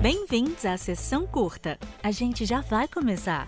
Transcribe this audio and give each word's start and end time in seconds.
Bem-vindos 0.00 0.64
à 0.64 0.78
sessão 0.78 1.26
curta. 1.26 1.78
A 2.02 2.10
gente 2.10 2.46
já 2.46 2.62
vai 2.62 2.88
começar. 2.88 3.46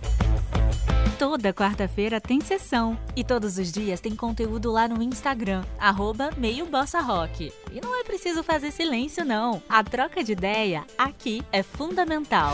Toda 1.19 1.51
quarta-feira 1.51 2.21
tem 2.21 2.43
sessão 2.43 2.99
e 3.17 3.25
todos 3.25 3.57
os 3.57 3.73
dias 3.73 4.01
tem 4.01 4.15
conteúdo 4.15 4.71
lá 4.71 4.87
no 4.87 5.03
Instagram, 5.03 5.65
arroba 5.79 6.29
meio 6.37 6.67
Bossa 6.67 7.01
Rock. 7.01 7.51
E 7.73 7.81
não 7.81 7.99
é 7.99 8.05
preciso 8.05 8.43
fazer 8.43 8.71
silêncio, 8.71 9.25
não. 9.25 9.63
A 9.67 9.83
troca 9.83 10.23
de 10.23 10.33
ideia 10.33 10.85
aqui 10.99 11.43
é 11.51 11.63
fundamental. 11.63 12.53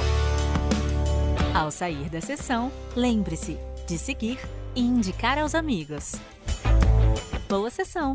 Ao 1.52 1.68
sair 1.68 2.08
da 2.08 2.20
sessão, 2.20 2.70
lembre-se 2.94 3.58
de 3.88 3.98
seguir 3.98 4.38
e 4.76 4.80
indicar 4.80 5.38
aos 5.38 5.56
amigos. 5.56 6.14
Boa 7.48 7.68
sessão! 7.68 8.14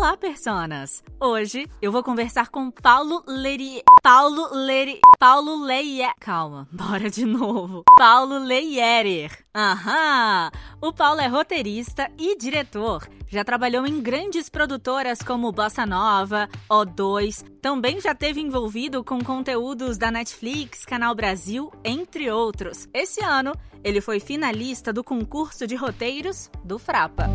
Olá, 0.00 0.16
personas! 0.16 1.04
Hoje 1.20 1.68
eu 1.82 1.92
vou 1.92 2.02
conversar 2.02 2.48
com 2.48 2.70
Paulo 2.70 3.22
Leri... 3.28 3.82
Paulo 4.02 4.48
Leri... 4.50 4.98
Paulo 5.18 5.62
Leier... 5.62 6.10
Calma, 6.18 6.66
bora 6.72 7.10
de 7.10 7.26
novo. 7.26 7.84
Paulo 7.98 8.38
Leierer. 8.38 9.44
Aham! 9.54 10.50
O 10.80 10.90
Paulo 10.90 11.20
é 11.20 11.26
roteirista 11.26 12.10
e 12.18 12.34
diretor. 12.38 13.06
Já 13.28 13.44
trabalhou 13.44 13.86
em 13.86 14.00
grandes 14.00 14.48
produtoras 14.48 15.18
como 15.18 15.52
Bossa 15.52 15.84
Nova, 15.84 16.48
O2. 16.70 17.44
Também 17.60 18.00
já 18.00 18.14
teve 18.14 18.40
envolvido 18.40 19.04
com 19.04 19.22
conteúdos 19.22 19.98
da 19.98 20.10
Netflix, 20.10 20.86
Canal 20.86 21.14
Brasil, 21.14 21.70
entre 21.84 22.30
outros. 22.30 22.88
Esse 22.94 23.22
ano, 23.22 23.52
ele 23.84 24.00
foi 24.00 24.18
finalista 24.18 24.94
do 24.94 25.04
concurso 25.04 25.66
de 25.66 25.76
roteiros 25.76 26.50
do 26.64 26.78
Frapa. 26.78 27.28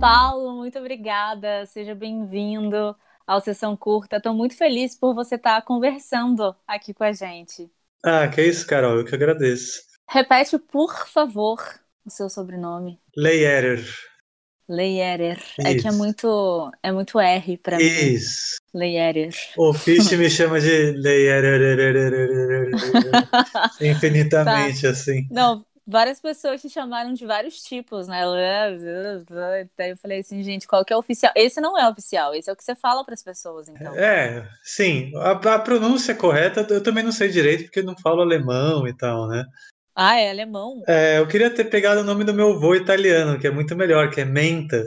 Paulo, 0.00 0.56
muito 0.56 0.78
obrigada. 0.78 1.66
Seja 1.66 1.94
bem-vindo 1.94 2.94
ao 3.26 3.40
Sessão 3.40 3.76
Curta. 3.76 4.16
Estou 4.16 4.32
muito 4.34 4.56
feliz 4.56 4.94
por 4.96 5.14
você 5.14 5.34
estar 5.34 5.60
conversando 5.62 6.54
aqui 6.66 6.94
com 6.94 7.04
a 7.04 7.12
gente. 7.12 7.70
Ah, 8.04 8.28
que 8.28 8.42
isso, 8.42 8.66
Carol. 8.66 8.98
Eu 8.98 9.04
que 9.04 9.14
agradeço. 9.14 9.80
Repete, 10.08 10.58
por 10.58 11.06
favor, 11.06 11.58
o 12.04 12.10
seu 12.10 12.30
sobrenome. 12.30 13.00
Leierer. 13.16 13.84
Leierer. 14.68 15.42
É 15.60 15.74
que 15.74 15.88
é 15.88 15.90
muito, 15.90 16.70
é 16.82 16.92
muito 16.92 17.18
R 17.18 17.56
para 17.58 17.78
mim. 17.78 17.84
Isso. 17.84 18.58
Leierer. 18.72 19.34
O 19.56 19.72
Fish 19.74 20.12
me 20.12 20.30
chama 20.30 20.60
de 20.60 20.92
Leierer. 20.92 22.70
Infinitamente, 23.80 24.82
Tá. 24.82 24.90
assim. 24.90 25.26
Não, 25.30 25.64
várias 25.88 26.20
pessoas 26.20 26.60
te 26.60 26.68
chamaram 26.68 27.14
de 27.14 27.24
vários 27.24 27.62
tipos, 27.62 28.06
né? 28.06 28.20
Daí 29.76 29.90
eu 29.90 29.96
falei 29.96 30.20
assim, 30.20 30.42
gente, 30.42 30.68
qual 30.68 30.84
que 30.84 30.92
é 30.92 30.96
o 30.96 30.98
oficial? 30.98 31.32
Esse 31.34 31.62
não 31.62 31.78
é 31.78 31.88
oficial, 31.88 32.34
esse 32.34 32.50
é 32.50 32.52
o 32.52 32.56
que 32.56 32.62
você 32.62 32.74
fala 32.74 33.02
para 33.04 33.14
as 33.14 33.22
pessoas, 33.22 33.68
então. 33.68 33.94
É, 33.96 34.46
sim. 34.62 35.10
A, 35.16 35.30
a 35.30 35.58
pronúncia 35.58 36.14
correta 36.14 36.66
eu 36.68 36.82
também 36.82 37.02
não 37.02 37.12
sei 37.12 37.30
direito, 37.30 37.64
porque 37.64 37.80
eu 37.80 37.84
não 37.84 37.96
falo 37.96 38.20
alemão 38.20 38.86
e 38.86 38.94
tal, 38.94 39.26
né? 39.26 39.46
Ah, 39.96 40.20
é 40.20 40.30
alemão? 40.30 40.82
É, 40.86 41.18
eu 41.18 41.26
queria 41.26 41.50
ter 41.50 41.64
pegado 41.64 42.02
o 42.02 42.04
nome 42.04 42.22
do 42.22 42.34
meu 42.34 42.52
avô 42.52 42.74
italiano, 42.74 43.38
que 43.38 43.46
é 43.46 43.50
muito 43.50 43.74
melhor, 43.74 44.10
que 44.10 44.20
é 44.20 44.24
Menta. 44.24 44.84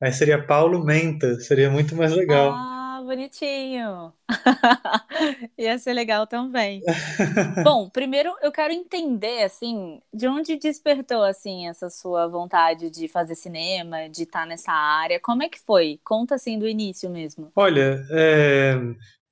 Aí 0.00 0.12
seria 0.12 0.42
Paulo 0.42 0.84
Menta, 0.84 1.38
seria 1.40 1.68
muito 1.68 1.96
mais 1.96 2.12
legal. 2.12 2.52
Ah, 2.52 2.83
bonitinho. 3.04 4.12
Ia 5.58 5.78
ser 5.78 5.92
legal 5.92 6.26
também. 6.26 6.82
Bom, 7.64 7.88
primeiro 7.88 8.34
eu 8.42 8.50
quero 8.50 8.72
entender, 8.72 9.42
assim, 9.42 10.00
de 10.12 10.26
onde 10.26 10.56
despertou, 10.56 11.22
assim, 11.22 11.68
essa 11.68 11.90
sua 11.90 12.26
vontade 12.26 12.90
de 12.90 13.06
fazer 13.08 13.34
cinema, 13.34 14.08
de 14.08 14.22
estar 14.24 14.46
nessa 14.46 14.72
área. 14.72 15.20
Como 15.20 15.42
é 15.42 15.48
que 15.48 15.60
foi? 15.60 16.00
Conta, 16.04 16.34
assim, 16.34 16.58
do 16.58 16.66
início 16.66 17.10
mesmo. 17.10 17.52
Olha, 17.54 18.04
é, 18.10 18.74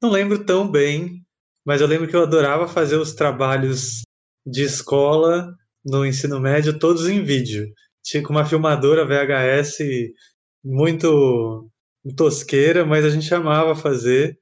não 0.03 0.11
lembro 0.11 0.45
tão 0.45 0.67
bem, 0.69 1.23
mas 1.65 1.81
eu 1.81 1.87
lembro 1.87 2.09
que 2.09 2.15
eu 2.15 2.23
adorava 2.23 2.69
fazer 2.69 2.97
os 2.97 3.15
trabalhos 3.15 4.03
de 4.47 4.63
escola 4.63 5.55
no 5.85 6.05
ensino 6.05 6.41
médio, 6.41 6.79
todos 6.79 7.09
em 7.09 7.23
vídeo. 7.23 7.73
Tinha 8.05 8.23
com 8.23 8.33
uma 8.33 8.45
filmadora 8.45 9.07
VHS 9.07 9.79
muito 10.65 11.71
tosqueira, 12.17 12.85
mas 12.85 13.05
a 13.05 13.11
gente 13.11 13.33
amava 13.35 13.77
fazer. 13.77 14.39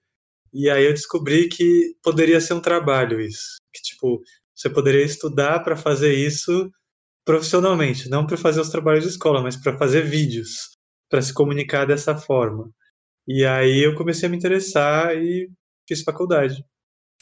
E 0.53 0.69
aí 0.71 0.84
eu 0.84 0.93
descobri 0.93 1.48
que 1.48 1.94
poderia 2.03 2.41
ser 2.41 2.54
um 2.54 2.60
trabalho 2.60 3.21
isso, 3.21 3.59
que 3.72 3.82
tipo, 3.82 4.21
você 4.54 4.69
poderia 4.69 5.04
estudar 5.04 5.60
para 5.60 5.76
fazer 5.76 6.12
isso 6.15 6.71
profissionalmente, 7.25 8.09
não 8.09 8.26
para 8.26 8.37
fazer 8.37 8.60
os 8.60 8.71
trabalhos 8.71 9.04
de 9.04 9.10
escola, 9.10 9.43
mas 9.43 9.56
para 9.56 9.76
fazer 9.78 10.03
vídeos, 10.03 10.76
para 11.09 11.22
se 11.22 11.32
comunicar 11.32 11.87
dessa 11.87 12.16
forma. 12.16 12.71
E 13.28 13.44
aí 13.44 13.84
eu 13.84 13.94
comecei 13.94 14.27
a 14.27 14.31
me 14.31 14.37
interessar 14.37 15.15
e 15.16 15.48
fiz 15.87 16.03
faculdade. 16.03 16.65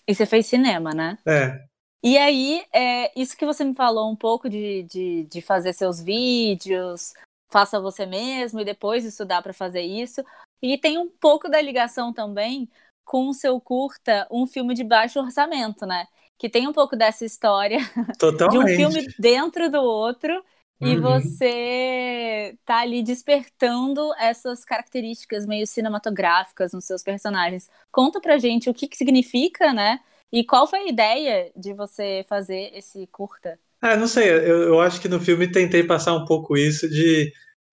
E 0.06 0.14
você 0.14 0.24
fez 0.24 0.46
cinema, 0.46 0.94
né? 0.94 1.18
É, 1.26 1.60
E 2.02 2.16
aí, 2.16 2.64
é, 2.72 3.20
isso 3.20 3.36
que 3.36 3.44
você 3.44 3.64
me 3.64 3.74
falou 3.74 4.10
um 4.10 4.16
pouco 4.16 4.48
de, 4.48 4.84
de, 4.84 5.24
de 5.24 5.42
fazer 5.42 5.72
seus 5.74 6.00
vídeos, 6.00 7.12
faça 7.48 7.80
você 7.80 8.06
mesmo 8.06 8.60
e 8.60 8.64
depois 8.64 9.04
estudar 9.04 9.42
para 9.42 9.52
fazer 9.52 9.82
isso. 9.82 10.22
E 10.62 10.76
tem 10.78 10.98
um 10.98 11.08
pouco 11.08 11.48
da 11.48 11.60
ligação 11.60 12.12
também 12.12 12.68
com 13.04 13.28
o 13.28 13.34
seu 13.34 13.60
curta, 13.60 14.26
um 14.30 14.46
filme 14.46 14.74
de 14.74 14.84
baixo 14.84 15.20
orçamento, 15.20 15.86
né? 15.86 16.06
Que 16.36 16.48
tem 16.48 16.68
um 16.68 16.72
pouco 16.72 16.96
dessa 16.96 17.24
história 17.24 17.78
de 18.46 18.58
um 18.58 18.66
totalmente. 18.66 18.68
filme 18.68 19.10
dentro 19.18 19.70
do 19.70 19.80
outro 19.82 20.44
e 20.80 20.96
Uhum. 20.96 20.96
você 20.96 22.56
tá 22.64 22.78
ali 22.80 23.02
despertando 23.02 24.14
essas 24.14 24.64
características 24.64 25.44
meio 25.46 25.66
cinematográficas 25.66 26.72
nos 26.72 26.84
seus 26.84 27.02
personagens. 27.02 27.68
Conta 27.90 28.20
pra 28.20 28.38
gente 28.38 28.70
o 28.70 28.74
que 28.74 28.86
que 28.88 28.96
significa, 28.96 29.72
né? 29.72 30.00
E 30.30 30.44
qual 30.44 30.66
foi 30.66 30.80
a 30.80 30.88
ideia 30.88 31.50
de 31.56 31.72
você 31.74 32.24
fazer 32.28 32.70
esse 32.76 33.06
curta? 33.08 33.58
Ah, 33.80 33.96
não 33.96 34.08
sei, 34.08 34.28
eu, 34.30 34.62
eu 34.64 34.80
acho 34.80 35.00
que 35.00 35.08
no 35.08 35.20
filme 35.20 35.50
tentei 35.50 35.84
passar 35.84 36.14
um 36.14 36.24
pouco 36.24 36.56
isso 36.56 36.88
de. 36.88 37.32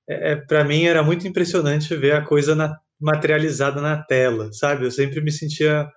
É, 0.09 0.31
é, 0.33 0.35
para 0.35 0.63
mim 0.63 0.85
era 0.85 1.03
muito 1.03 1.27
impressionante 1.27 1.95
ver 1.95 2.13
a 2.15 2.25
coisa 2.25 2.55
na- 2.55 2.77
materializada 2.99 3.81
na 3.81 4.01
tela, 4.03 4.51
sabe? 4.53 4.85
Eu 4.85 4.91
sempre 4.91 5.19
me 5.21 5.31
sentia, 5.31 5.89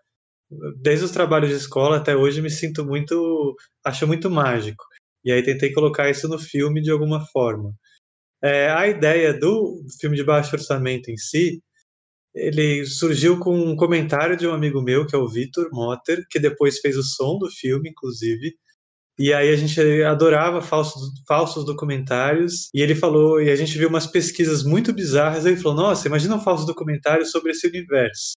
desde 0.83 1.05
os 1.07 1.13
trabalhos 1.13 1.51
de 1.51 1.57
escola 1.57 1.99
até 1.99 2.17
hoje, 2.17 2.43
me 2.43 2.51
sinto 2.51 2.85
muito. 2.87 3.57
acho 3.85 4.07
muito 4.07 4.31
mágico. 4.31 4.85
E 5.25 5.33
aí 5.33 5.43
tentei 5.45 5.73
colocar 5.73 6.11
isso 6.11 6.29
no 6.29 6.39
filme 6.39 6.83
de 6.83 6.91
alguma 6.93 7.25
forma. 7.29 7.75
É, 8.43 8.71
a 8.71 8.89
ideia 8.89 9.35
do 9.39 9.83
filme 10.01 10.17
de 10.17 10.25
baixo 10.25 10.55
orçamento 10.57 11.11
em 11.11 11.17
si, 11.19 11.63
ele 12.35 12.85
surgiu 12.87 13.39
com 13.39 13.55
um 13.59 13.77
comentário 13.77 14.37
de 14.37 14.47
um 14.47 14.53
amigo 14.53 14.83
meu, 14.83 15.07
que 15.07 15.15
é 15.15 15.19
o 15.19 15.29
Vitor 15.29 15.69
Motter, 15.73 16.25
que 16.31 16.39
depois 16.39 16.79
fez 16.81 16.97
o 16.97 17.03
som 17.03 17.39
do 17.39 17.51
filme, 17.51 17.91
inclusive. 17.91 18.55
E 19.19 19.35
aí 19.35 19.51
a 19.51 19.57
gente 19.57 19.81
adorava 20.05 20.63
falsos, 20.63 21.11
falsos 21.27 21.65
documentários. 21.65 22.69
E 22.73 22.81
ele 22.81 22.95
falou, 22.95 23.41
e 23.41 23.51
a 23.51 23.57
gente 23.57 23.77
viu 23.77 23.89
umas 23.89 24.07
pesquisas 24.07 24.63
muito 24.63 24.93
bizarras. 24.93 25.45
Aí 25.45 25.53
ele 25.53 25.61
falou: 25.61 25.77
Nossa, 25.77 26.07
imagina 26.07 26.37
um 26.37 26.41
falso 26.41 26.65
documentário 26.67 27.27
sobre 27.27 27.51
esse 27.51 27.67
universo 27.67 28.35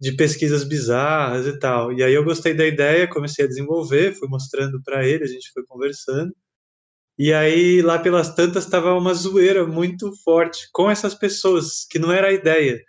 de 0.00 0.12
pesquisas 0.16 0.64
bizarras 0.64 1.46
e 1.46 1.56
tal. 1.60 1.92
E 1.92 2.02
aí 2.02 2.12
eu 2.12 2.24
gostei 2.24 2.52
da 2.54 2.66
ideia, 2.66 3.08
comecei 3.08 3.44
a 3.44 3.48
desenvolver, 3.48 4.14
fui 4.14 4.28
mostrando 4.28 4.82
para 4.82 5.06
ele, 5.06 5.22
a 5.22 5.28
gente 5.28 5.52
foi 5.52 5.64
conversando. 5.64 6.34
E 7.16 7.32
aí 7.32 7.80
lá 7.82 7.98
pelas 8.00 8.34
tantas 8.34 8.64
estava 8.64 8.94
uma 8.94 9.14
zoeira 9.14 9.64
muito 9.64 10.12
forte 10.24 10.68
com 10.72 10.90
essas 10.90 11.14
pessoas, 11.14 11.86
que 11.88 11.98
não 12.00 12.10
era 12.10 12.28
a 12.28 12.32
ideia, 12.32 12.82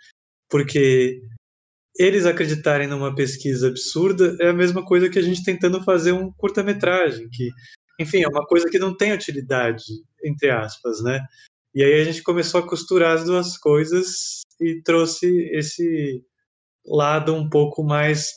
porque 0.49 1.21
eles 1.97 2.25
acreditarem 2.25 2.87
numa 2.87 3.13
pesquisa 3.13 3.67
absurda 3.67 4.35
é 4.39 4.49
a 4.49 4.53
mesma 4.53 4.83
coisa 4.83 5.09
que 5.09 5.19
a 5.19 5.21
gente 5.21 5.43
tentando 5.43 5.83
fazer 5.83 6.11
um 6.11 6.31
curta-metragem, 6.31 7.29
que, 7.29 7.49
enfim, 7.99 8.23
é 8.23 8.27
uma 8.27 8.45
coisa 8.45 8.69
que 8.69 8.79
não 8.79 8.95
tem 8.95 9.13
utilidade, 9.13 9.83
entre 10.23 10.49
aspas, 10.49 11.01
né? 11.03 11.23
E 11.75 11.83
aí 11.83 12.01
a 12.01 12.03
gente 12.03 12.23
começou 12.23 12.59
a 12.59 12.67
costurar 12.67 13.17
as 13.17 13.25
duas 13.25 13.57
coisas 13.57 14.41
e 14.59 14.81
trouxe 14.83 15.27
esse 15.51 16.23
lado 16.85 17.33
um 17.33 17.49
pouco 17.49 17.83
mais 17.83 18.33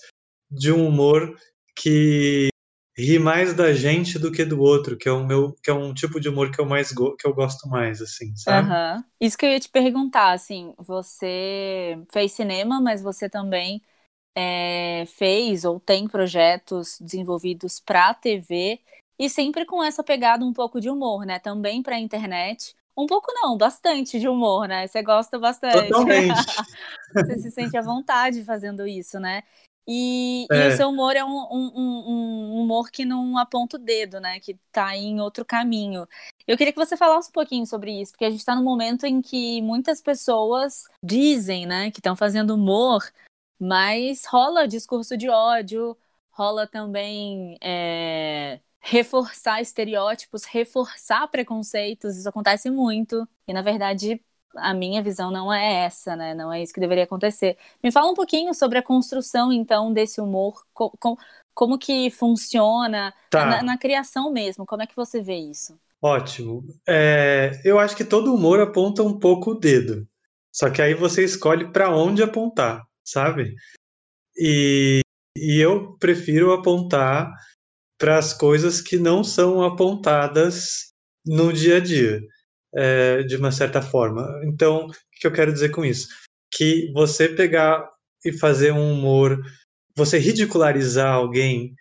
de 0.51 0.73
um 0.73 0.87
humor 0.87 1.35
que 1.77 2.49
ri 2.99 3.19
mais 3.19 3.55
da 3.55 3.73
gente 3.75 4.19
do 4.19 4.33
que 4.33 4.45
do 4.45 4.61
outro, 4.61 4.97
que 4.97 5.09
é 5.09 5.13
o 5.13 5.25
meu, 5.25 5.55
que 5.63 5.71
é 5.71 5.75
um 5.75 5.93
tipo 5.93 6.19
de 6.19 6.29
humor 6.29 6.51
que 6.51 6.61
eu 6.61 6.67
mais 6.67 6.93
go 6.93 7.17
que 7.17 7.27
eu 7.27 7.35
gosto 7.35 7.69
mais, 7.69 8.01
assim, 8.01 8.35
sabe? 8.37 8.69
Aham. 8.69 9.05
Isso 9.21 9.37
que 9.37 9.45
eu 9.45 9.51
ia 9.51 9.61
te 9.61 9.69
perguntar, 9.69 10.33
assim, 10.33 10.75
você 10.79 11.99
fez 12.13 12.33
cinema, 12.33 12.81
mas 12.81 13.03
você 13.03 13.29
também 13.29 13.83
é, 14.35 15.05
fez 15.07 15.65
ou 15.65 15.81
tem 15.81 16.07
projetos 16.07 16.99
desenvolvidos 17.01 17.81
para 17.81 18.15
TV 18.15 18.81
e 19.19 19.31
sempre 19.31 19.65
com 19.65 19.83
essa 19.83 20.05
pegada 20.05 20.45
um 20.45 20.53
pouco 20.53 20.81
de 20.81 20.91
humor, 20.91 21.25
né? 21.25 21.39
Também 21.39 21.83
para 21.83 21.99
internet. 21.99 22.75
Um 22.97 23.07
pouco 23.07 23.31
não, 23.33 23.57
bastante 23.57 24.19
de 24.19 24.29
humor, 24.29 24.69
né? 24.69 24.87
Você 24.87 25.03
gosta 25.03 25.39
bastante. 25.39 25.89
Totalmente. 25.89 26.35
Você 27.15 27.39
se 27.39 27.51
sente 27.51 27.77
à 27.77 27.83
vontade 27.83 28.45
fazendo 28.45 28.87
isso, 28.87 29.19
né? 29.19 29.43
E, 29.87 30.47
é. 30.51 30.65
e, 30.65 30.69
o 30.69 30.77
seu 30.77 30.89
humor 30.89 31.15
é 31.15 31.25
um, 31.25 31.29
um, 31.29 31.73
um, 31.77 32.61
humor 32.61 32.91
que 32.91 33.05
não 33.05 33.39
aponta 33.39 33.77
o 33.77 33.81
dedo, 33.81 34.21
né? 34.21 34.41
Que 34.41 34.59
tá 34.73 34.97
em 34.97 35.21
outro 35.21 35.45
caminho. 35.45 36.09
Eu 36.47 36.57
queria 36.57 36.73
que 36.73 36.79
você 36.79 36.97
falasse 36.97 37.29
um 37.29 37.33
pouquinho 37.33 37.67
sobre 37.67 38.01
isso, 38.01 38.13
porque 38.13 38.25
a 38.25 38.31
gente 38.31 38.41
está 38.41 38.57
num 38.57 38.65
momento 38.65 39.07
em 39.07 39.23
que 39.23 39.63
muitas 39.63 40.03
pessoas 40.03 40.85
dizem, 41.03 41.67
né, 41.67 41.91
que 41.91 42.01
estão 42.01 42.17
fazendo 42.17 42.55
humor, 42.55 43.03
mas 43.59 44.25
rola 44.27 44.67
discurso 44.67 45.17
de 45.17 45.29
ódio, 45.29 45.97
rola 46.31 46.67
também 46.67 47.57
é, 47.63 48.61
reforçar 48.81 49.61
estereótipos, 49.61 50.45
reforçar 50.45 51.27
preconceitos, 51.29 52.17
isso 52.17 52.29
acontece 52.29 52.71
muito. 52.71 53.27
E 53.49 53.53
na 53.53 53.63
verdade, 53.63 54.23
a 54.57 54.75
minha 54.75 55.03
visão 55.03 55.31
não 55.31 55.53
é 55.53 55.85
essa, 55.85 56.17
né? 56.17 56.35
Não 56.35 56.53
é 56.53 56.63
isso 56.63 56.73
que 56.73 56.81
deveria 56.81 57.05
acontecer. 57.05 57.57
Me 57.83 57.91
fala 57.91 58.11
um 58.11 58.15
pouquinho 58.15 58.53
sobre 58.55 58.79
a 58.79 58.83
construção, 58.83 59.53
então, 59.53 59.93
desse 59.93 60.21
humor, 60.21 60.65
com, 60.73 60.91
com, 60.99 61.17
como 61.55 61.79
que 61.79 62.11
funciona 62.11 63.15
tá. 63.31 63.47
na, 63.47 63.63
na, 63.63 63.79
criação 63.79 64.33
mesmo. 64.33 64.67
Como 64.67 64.83
é 64.83 64.87
que 64.87 64.97
você 64.97 65.23
vê 65.23 65.37
isso? 65.37 65.79
Ótimo. 66.03 66.65
É, 66.87 67.61
eu 67.65 67.79
acho 67.79 67.97
que 67.97 68.05
todo 68.05 68.35
humor 68.35 68.61
aponta 68.61 69.03
um 69.03 69.19
pouco 69.19 69.53
o 69.53 69.59
dedo. 69.59 70.07
Só 70.53 70.71
que 70.71 70.81
aí 70.81 70.95
você 70.95 71.25
escolhe 71.25 71.71
para 71.71 71.95
onde 71.95 72.23
apontar, 72.23 72.83
sabe? 73.05 73.55
E, 74.39 75.01
e 75.37 75.61
eu 75.61 75.97
prefiro 75.99 76.53
apontar 76.53 77.31
para 77.99 78.19
as 78.19 78.33
coisas 78.33 78.81
que 78.81 78.99
não 78.99 79.25
são 79.25 79.63
apontadas 79.63 80.93
no 81.25 81.53
dia 81.53 81.79
a 81.79 81.81
dia, 81.81 82.21
é, 82.77 83.23
de 83.23 83.37
uma 83.37 83.51
certa 83.51 83.81
forma. 83.81 84.29
Então, 84.45 84.87
o 84.87 84.93
que 85.21 85.27
eu 85.27 85.33
quero 85.33 85.53
dizer 85.53 85.71
com 85.71 85.85
isso? 85.85 86.09
Que 86.51 86.93
você 86.93 87.29
pegar 87.29 87.89
e 88.25 88.33
fazer 88.33 88.73
um 88.73 88.93
humor, 88.93 89.41
você 89.97 90.19
ridicularizar 90.19 91.13
alguém 91.13 91.75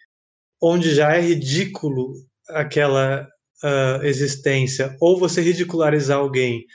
onde 0.62 0.95
já 0.95 1.15
é 1.15 1.21
ridículo 1.21 2.13
aquela 2.50 3.27
uh, 3.63 4.03
existência, 4.03 4.95
ou 5.01 5.19
você 5.19 5.42
ridicularizar 5.42 6.18
alguém 6.18 6.65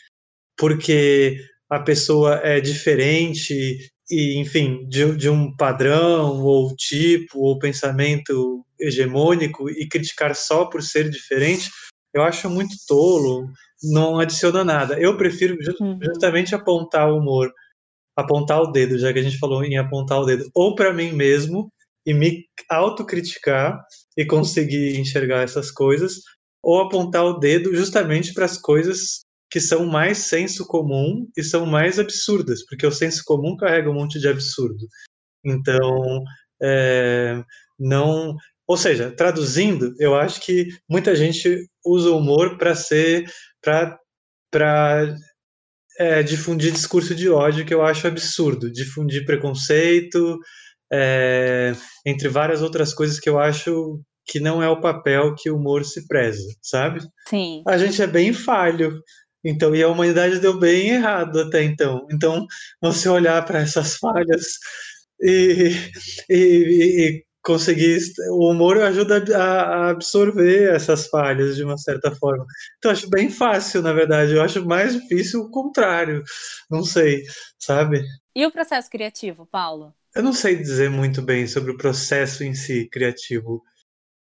porque 0.57 1.39
a 1.71 1.81
pessoa 1.81 2.41
é 2.45 2.61
diferente 2.61 3.91
e, 4.11 4.39
enfim, 4.39 4.87
de, 4.89 5.17
de 5.17 5.31
um 5.31 5.57
padrão 5.57 6.43
ou 6.43 6.75
tipo 6.77 7.39
ou 7.39 7.59
pensamento 7.59 8.65
hegemônico 8.79 9.71
e 9.71 9.89
criticar 9.89 10.35
só 10.35 10.67
por 10.67 10.83
ser 10.83 11.09
diferente, 11.09 11.71
eu 12.15 12.23
acho 12.23 12.49
muito 12.51 12.75
tolo, 12.87 13.49
não 13.83 14.19
adiciona 14.19 14.65
nada. 14.65 14.99
Eu 14.99 15.17
prefiro 15.17 15.57
uhum. 15.81 15.99
justamente 16.03 16.55
apontar 16.55 17.11
o 17.11 17.19
humor, 17.19 17.53
apontar 18.17 18.61
o 18.61 18.73
dedo, 18.73 18.99
já 18.99 19.13
que 19.13 19.19
a 19.19 19.23
gente 19.23 19.39
falou 19.39 19.65
em 19.65 19.79
apontar 19.79 20.21
o 20.21 20.27
dedo, 20.27 20.49
ou 20.55 20.75
para 20.75 20.93
mim 20.93 21.13
mesmo 21.13 21.73
e 22.07 22.15
me 22.15 22.45
autocriticar 22.69 23.81
e 24.17 24.25
conseguir 24.25 24.99
enxergar 24.99 25.43
essas 25.43 25.71
coisas, 25.71 26.21
ou 26.63 26.81
apontar 26.81 27.25
o 27.25 27.39
dedo 27.39 27.75
justamente 27.75 28.33
para 28.35 28.45
as 28.45 28.59
coisas 28.59 29.21
que 29.51 29.61
são 29.61 29.85
mais 29.87 30.19
senso 30.19 30.67
comum 30.67 31.27
e 31.37 31.43
são 31.43 31.67
mais 31.67 31.99
absurdas, 31.99 32.65
porque 32.67 32.87
o 32.87 32.93
senso 32.93 33.23
comum 33.25 33.57
carrega 33.57 33.91
um 33.91 33.95
monte 33.95 34.21
de 34.21 34.29
absurdo. 34.29 34.87
Então, 35.45 36.23
é, 36.63 37.43
não. 37.79 38.37
Ou 38.71 38.77
seja, 38.77 39.11
traduzindo, 39.11 39.93
eu 39.99 40.15
acho 40.15 40.41
que 40.41 40.69
muita 40.89 41.17
gente 41.17 41.67
usa 41.85 42.11
o 42.11 42.19
humor 42.19 42.57
para 42.57 42.73
ser. 42.77 43.29
para 43.61 45.17
é, 45.99 46.23
difundir 46.23 46.71
discurso 46.71 47.13
de 47.13 47.29
ódio, 47.29 47.67
que 47.67 47.75
eu 47.75 47.85
acho 47.85 48.07
absurdo, 48.07 48.71
difundir 48.71 49.27
preconceito, 49.27 50.39
é, 50.91 51.75
entre 52.07 52.29
várias 52.29 52.63
outras 52.63 52.95
coisas 52.95 53.19
que 53.19 53.29
eu 53.29 53.41
acho 53.41 54.01
que 54.25 54.39
não 54.39 54.63
é 54.63 54.69
o 54.69 54.81
papel 54.81 55.35
que 55.35 55.51
o 55.51 55.57
humor 55.57 55.85
se 55.85 56.07
preza, 56.07 56.47
sabe? 56.63 57.01
Sim. 57.29 57.65
A 57.67 57.77
gente 57.77 58.01
é 58.01 58.07
bem 58.07 58.33
falho 58.33 59.03
então, 59.45 59.75
e 59.75 59.83
a 59.83 59.89
humanidade 59.89 60.39
deu 60.39 60.61
bem 60.61 60.91
errado 60.91 61.41
até 61.41 61.65
então. 61.65 62.07
Então, 62.13 62.47
você 62.81 63.09
olhar 63.09 63.45
para 63.45 63.59
essas 63.59 63.97
falhas 63.97 64.47
e, 65.21 65.73
e, 66.29 66.37
e, 66.37 67.25
conseguir. 67.43 67.99
O 68.31 68.51
humor 68.51 68.79
ajuda 68.79 69.23
a, 69.37 69.91
absorver 69.91 70.75
essas 70.75 71.07
falhas 71.09 71.57
de 71.57 71.65
uma 71.65 71.77
certa 71.79 72.15
forma. 72.15 72.45
Então, 72.79 72.91
acho 72.91 73.09
bem 73.09 73.31
fácil, 73.31 73.83
na 73.83 73.93
verdade. 73.93 74.35
Eu 74.35 74.43
acho 74.43 74.65
mais 74.65 74.95
difícil 74.95 75.43
o 75.43 75.51
contrário. 75.51 76.23
Não 76.71 76.83
sei, 76.83 77.25
sabe? 77.59 78.05
E 78.35 78.47
o 78.47 78.53
processo 78.53 78.91
criativo, 78.91 79.47
Paulo? 79.47 79.95
Eu 80.15 80.23
não 80.23 80.33
sei 80.33 80.57
dizer 80.57 80.91
muito 80.91 81.23
bem 81.23 81.47
sobre 81.47 81.73
o 81.73 81.77
processo 81.77 82.43
em 82.43 82.55
si 82.55 82.89
criativo. 82.89 83.63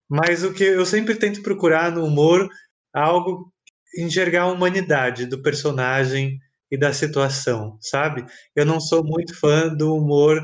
Mas 0.10 0.44
o 0.44 0.54
que 0.54 0.64
eu 0.64 0.86
sempre 0.86 1.16
tento 1.16 1.42
procurar 1.42 1.92
no 1.92 2.06
humor 2.06 2.48
algo 2.94 3.52
enxergar 3.98 4.44
a 4.44 4.52
humanidade 4.52 5.26
do 5.26 5.42
personagem 5.42 6.40
e 6.70 6.78
da 6.78 6.92
situação, 6.92 7.78
sabe? 7.82 8.26
Eu 8.56 8.66
não 8.66 8.80
sou 8.80 9.04
muito 9.04 9.40
fã 9.40 9.70
do 9.70 9.96
humor 9.96 10.44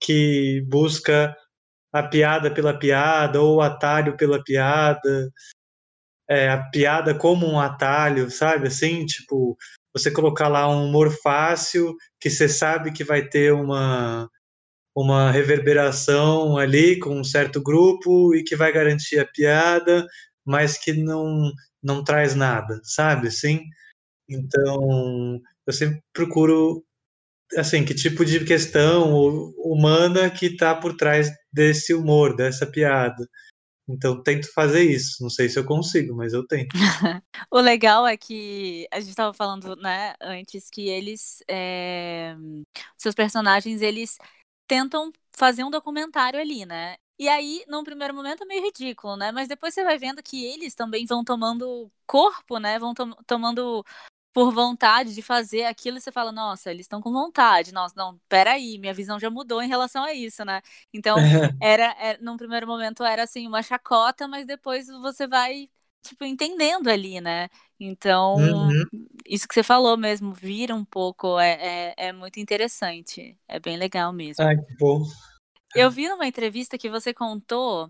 que 0.00 0.64
busca 0.68 1.34
a 1.94 2.02
piada 2.02 2.52
pela 2.52 2.76
piada 2.76 3.40
ou 3.40 3.58
o 3.58 3.60
atalho 3.60 4.16
pela 4.16 4.42
piada, 4.42 5.30
é, 6.28 6.48
a 6.50 6.58
piada 6.70 7.14
como 7.16 7.46
um 7.46 7.60
atalho, 7.60 8.30
sabe? 8.30 8.66
Assim, 8.66 9.06
tipo, 9.06 9.56
você 9.92 10.10
colocar 10.10 10.48
lá 10.48 10.68
um 10.68 10.86
humor 10.88 11.10
fácil 11.22 11.94
que 12.20 12.28
você 12.28 12.48
sabe 12.48 12.92
que 12.92 13.04
vai 13.04 13.26
ter 13.28 13.52
uma 13.52 14.28
uma 14.96 15.30
reverberação 15.32 16.56
ali 16.56 16.98
com 17.00 17.18
um 17.18 17.24
certo 17.24 17.60
grupo 17.62 18.34
e 18.34 18.44
que 18.44 18.56
vai 18.56 18.72
garantir 18.72 19.18
a 19.18 19.26
piada, 19.26 20.06
mas 20.44 20.78
que 20.78 20.92
não 20.92 21.52
não 21.82 22.02
traz 22.04 22.34
nada, 22.34 22.80
sabe? 22.84 23.28
Assim, 23.28 23.62
então 24.28 25.40
eu 25.66 25.72
sempre 25.72 26.02
procuro 26.12 26.84
assim 27.56 27.84
que 27.84 27.94
tipo 27.94 28.24
de 28.24 28.44
questão 28.44 29.12
humana 29.56 30.30
que 30.30 30.46
está 30.46 30.74
por 30.74 30.96
trás 30.96 31.30
desse 31.52 31.94
humor, 31.94 32.34
dessa 32.34 32.66
piada. 32.66 33.28
Então 33.88 34.22
tento 34.22 34.50
fazer 34.52 34.82
isso. 34.82 35.22
Não 35.22 35.30
sei 35.30 35.48
se 35.48 35.58
eu 35.58 35.64
consigo, 35.64 36.16
mas 36.16 36.32
eu 36.32 36.46
tento. 36.46 36.70
o 37.50 37.60
legal 37.60 38.06
é 38.06 38.16
que 38.16 38.86
a 38.90 38.98
gente 38.98 39.10
estava 39.10 39.34
falando, 39.34 39.76
né, 39.76 40.14
antes 40.20 40.70
que 40.70 40.88
eles, 40.88 41.42
é... 41.48 42.34
seus 42.96 43.14
personagens, 43.14 43.82
eles 43.82 44.16
tentam 44.66 45.12
fazer 45.36 45.64
um 45.64 45.70
documentário 45.70 46.40
ali, 46.40 46.64
né? 46.64 46.96
E 47.18 47.28
aí, 47.28 47.64
num 47.68 47.84
primeiro 47.84 48.14
momento, 48.14 48.42
é 48.42 48.46
meio 48.46 48.62
ridículo, 48.64 49.16
né? 49.16 49.30
Mas 49.30 49.46
depois 49.46 49.72
você 49.72 49.84
vai 49.84 49.98
vendo 49.98 50.22
que 50.22 50.44
eles 50.44 50.74
também 50.74 51.06
vão 51.06 51.22
tomando 51.22 51.90
corpo, 52.06 52.58
né? 52.58 52.78
Vão 52.78 52.92
to 52.92 53.14
tomando 53.26 53.84
por 54.34 54.52
vontade 54.52 55.14
de 55.14 55.22
fazer 55.22 55.64
aquilo 55.64 55.96
e 55.96 56.00
você 56.00 56.10
fala, 56.10 56.32
nossa, 56.32 56.68
eles 56.68 56.86
estão 56.86 57.00
com 57.00 57.12
vontade. 57.12 57.72
Nossa, 57.72 57.94
não, 57.96 58.20
peraí, 58.28 58.78
minha 58.78 58.92
visão 58.92 59.18
já 59.18 59.30
mudou 59.30 59.62
em 59.62 59.68
relação 59.68 60.02
a 60.02 60.12
isso, 60.12 60.44
né? 60.44 60.60
Então, 60.92 61.16
era, 61.62 61.94
era, 62.00 62.18
num 62.20 62.36
primeiro 62.36 62.66
momento 62.66 63.04
era 63.04 63.22
assim, 63.22 63.46
uma 63.46 63.62
chacota, 63.62 64.26
mas 64.26 64.44
depois 64.44 64.88
você 64.88 65.28
vai, 65.28 65.70
tipo, 66.02 66.24
entendendo 66.24 66.88
ali, 66.88 67.20
né? 67.20 67.48
Então, 67.78 68.34
uhum. 68.34 68.84
isso 69.24 69.46
que 69.46 69.54
você 69.54 69.62
falou 69.62 69.96
mesmo, 69.96 70.32
vira 70.32 70.74
um 70.74 70.84
pouco, 70.84 71.38
é, 71.38 71.52
é, 71.52 71.94
é 72.08 72.12
muito 72.12 72.40
interessante. 72.40 73.38
É 73.46 73.60
bem 73.60 73.76
legal 73.76 74.12
mesmo. 74.12 74.44
Ai, 74.44 74.56
que 74.56 74.76
bom. 74.80 75.00
Eu 75.76 75.92
vi 75.92 76.08
numa 76.08 76.26
entrevista 76.26 76.76
que 76.76 76.90
você 76.90 77.14
contou 77.14 77.88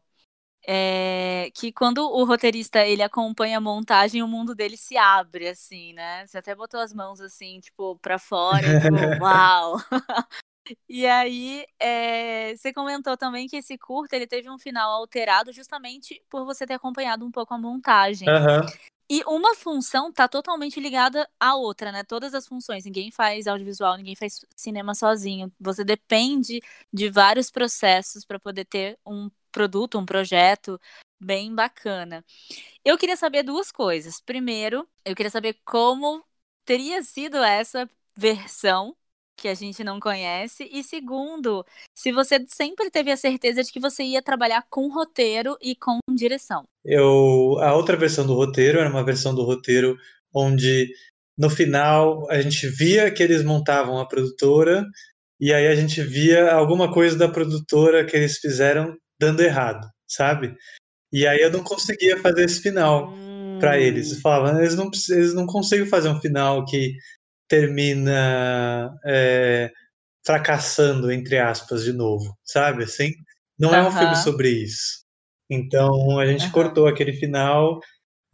é, 0.67 1.51
que 1.55 1.73
quando 1.73 1.99
o 1.99 2.25
roteirista 2.25 2.85
ele 2.87 3.03
acompanha 3.03 3.59
a 3.59 3.61
montagem, 3.61 4.23
o 4.23 4.29
mundo 4.29 4.55
dele 4.55 4.77
se 4.77 4.97
abre, 4.97 5.49
assim, 5.49 5.93
né? 5.93 6.27
Você 6.27 6.39
até 6.39 6.55
botou 6.55 6.81
as 6.81 6.93
mãos 6.93 7.21
assim, 7.21 7.61
tipo, 7.61 7.99
pra 7.99 8.19
fora, 8.19 8.59
tipo, 8.81 9.23
uau! 9.23 9.77
E 10.89 11.07
aí, 11.07 11.67
é, 11.79 12.57
você 12.57 12.73
comentou 12.73 13.19
também 13.19 13.47
que 13.47 13.57
esse 13.57 13.77
curto 13.77 14.15
ele 14.15 14.27
teve 14.27 14.49
um 14.49 14.59
final 14.59 14.91
alterado 14.93 15.53
justamente 15.53 16.23
por 16.31 16.47
você 16.47 16.67
ter 16.67 16.73
acompanhado 16.73 17.23
um 17.23 17.31
pouco 17.31 17.53
a 17.53 17.59
montagem. 17.59 18.27
Uhum. 18.27 18.67
E 19.11 19.23
uma 19.27 19.55
função 19.55 20.11
tá 20.11 20.27
totalmente 20.27 20.81
ligada 20.81 21.29
à 21.39 21.55
outra, 21.55 21.93
né? 21.93 22.03
Todas 22.03 22.33
as 22.33 22.47
funções. 22.47 22.87
Ninguém 22.87 23.11
faz 23.11 23.47
audiovisual, 23.47 23.97
ninguém 23.99 24.17
faz 24.17 24.41
cinema 24.57 24.95
sozinho. 24.95 25.53
Você 25.61 25.85
depende 25.85 26.63
de 26.91 27.11
vários 27.11 27.51
processos 27.51 28.25
para 28.25 28.41
poder 28.41 28.65
ter 28.65 28.99
um 29.05 29.31
produto, 29.55 29.99
um 29.99 30.05
projeto 30.05 30.79
bem 31.21 31.55
bacana. 31.55 32.25
Eu 32.85 32.99
queria 32.99 33.17
saber 33.17 33.45
duas 33.45 33.71
coisas. 33.71 34.21
Primeiro, 34.21 34.87
eu 35.05 35.15
queria 35.15 35.31
saber 35.31 35.57
como 35.65 36.23
teria 36.67 37.03
sido 37.03 37.37
essa 37.37 37.89
versão 38.17 38.95
que 39.37 39.49
a 39.49 39.55
gente 39.55 39.83
não 39.85 40.01
conhece. 40.01 40.69
E 40.73 40.83
segundo, 40.83 41.65
se 41.95 42.13
você 42.13 42.45
sempre 42.49 42.91
teve 42.91 43.11
a 43.11 43.17
certeza 43.17 43.63
de 43.63 43.73
que 43.73 43.81
você 43.81 44.03
ia 44.03 44.23
trabalhar 44.23 44.65
com 44.69 44.89
roteiro 44.89 45.57
e 45.61 45.75
com 45.75 45.99
direção. 46.11 46.65
Eu, 46.85 47.59
a 47.61 47.75
outra 47.75 47.97
versão 47.97 48.27
do 48.27 48.35
roteiro 48.35 48.79
era 48.79 48.91
uma 48.91 49.05
versão 49.05 49.35
do 49.35 49.45
roteiro 49.45 49.97
onde 50.33 50.93
no 51.37 51.49
final 51.49 52.31
a 52.31 52.41
gente 52.41 52.69
via 52.69 53.11
que 53.11 53.23
eles 53.23 53.45
montavam 53.45 53.99
a 53.99 54.07
produtora 54.07 54.85
e 55.41 55.53
aí 55.53 55.67
a 55.67 55.75
gente 55.75 56.01
via 56.03 56.53
alguma 56.53 56.93
coisa 56.93 57.17
da 57.17 57.29
produtora 57.29 58.05
que 58.05 58.17
eles 58.17 58.39
fizeram 58.39 58.97
dando 59.19 59.41
errado, 59.41 59.89
sabe? 60.07 60.57
E 61.13 61.27
aí 61.27 61.41
eu 61.41 61.51
não 61.51 61.63
conseguia 61.63 62.19
fazer 62.21 62.45
esse 62.45 62.61
final 62.61 63.13
hum. 63.13 63.59
para 63.61 63.79
eles. 63.79 64.13
Eu 64.13 64.21
falava, 64.21 64.59
eles 64.61 64.75
não, 64.75 64.91
eles 65.11 65.35
não 65.35 65.47
conseguem 65.47 65.87
fazer 65.87 66.09
um 66.09 66.21
final 66.21 66.65
que 66.65 66.97
termina 67.49 68.93
é, 69.05 69.71
fracassando, 70.27 71.13
entre 71.13 71.39
aspas, 71.39 71.85
de 71.85 71.93
novo, 71.93 72.37
sabe? 72.45 72.85
Assim, 72.85 73.13
não 73.59 73.71
uh 73.71 73.73
-huh. 73.73 73.77
é 73.77 73.89
um 73.89 73.93
filme 73.93 74.17
sobre 74.17 74.49
isso. 74.49 75.05
Então 75.49 76.19
a 76.19 76.27
gente 76.27 76.47
uh 76.47 76.49
-huh. 76.49 76.53
cortou 76.53 76.87
aquele 76.87 77.13
final 77.13 77.79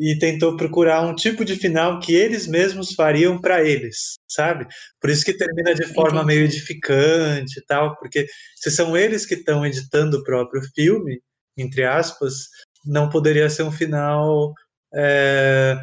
e 0.00 0.18
tentou 0.18 0.56
procurar 0.56 1.02
um 1.02 1.14
tipo 1.14 1.44
de 1.44 1.54
final 1.56 2.00
que 2.00 2.14
eles 2.14 2.46
mesmos 2.46 2.94
fariam 2.94 3.38
para 3.38 3.62
eles, 3.62 4.14
sabe? 4.26 4.66
Por 4.98 5.10
isso 5.10 5.22
que 5.22 5.36
termina 5.36 5.74
de 5.74 5.84
forma 5.92 6.22
Entendi. 6.22 6.26
meio 6.26 6.44
edificante 6.46 7.60
e 7.60 7.64
tal, 7.66 7.94
porque 7.98 8.26
se 8.56 8.70
são 8.70 8.96
eles 8.96 9.26
que 9.26 9.34
estão 9.34 9.64
editando 9.66 10.16
o 10.16 10.24
próprio 10.24 10.62
filme, 10.74 11.20
entre 11.54 11.84
aspas, 11.84 12.48
não 12.86 13.10
poderia 13.10 13.50
ser 13.50 13.62
um 13.62 13.70
final 13.70 14.54
é, 14.94 15.76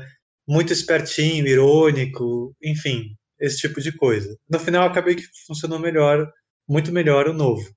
muito 0.47 0.73
espertinho, 0.73 1.47
irônico, 1.47 2.55
enfim, 2.63 3.15
esse 3.39 3.57
tipo 3.57 3.79
de 3.79 3.91
coisa. 3.91 4.35
No 4.49 4.59
final, 4.59 4.87
acabei 4.87 5.13
que 5.13 5.23
funcionou 5.45 5.77
melhor, 5.77 6.27
muito 6.67 6.91
melhor 6.91 7.27
o 7.27 7.33
novo. 7.33 7.69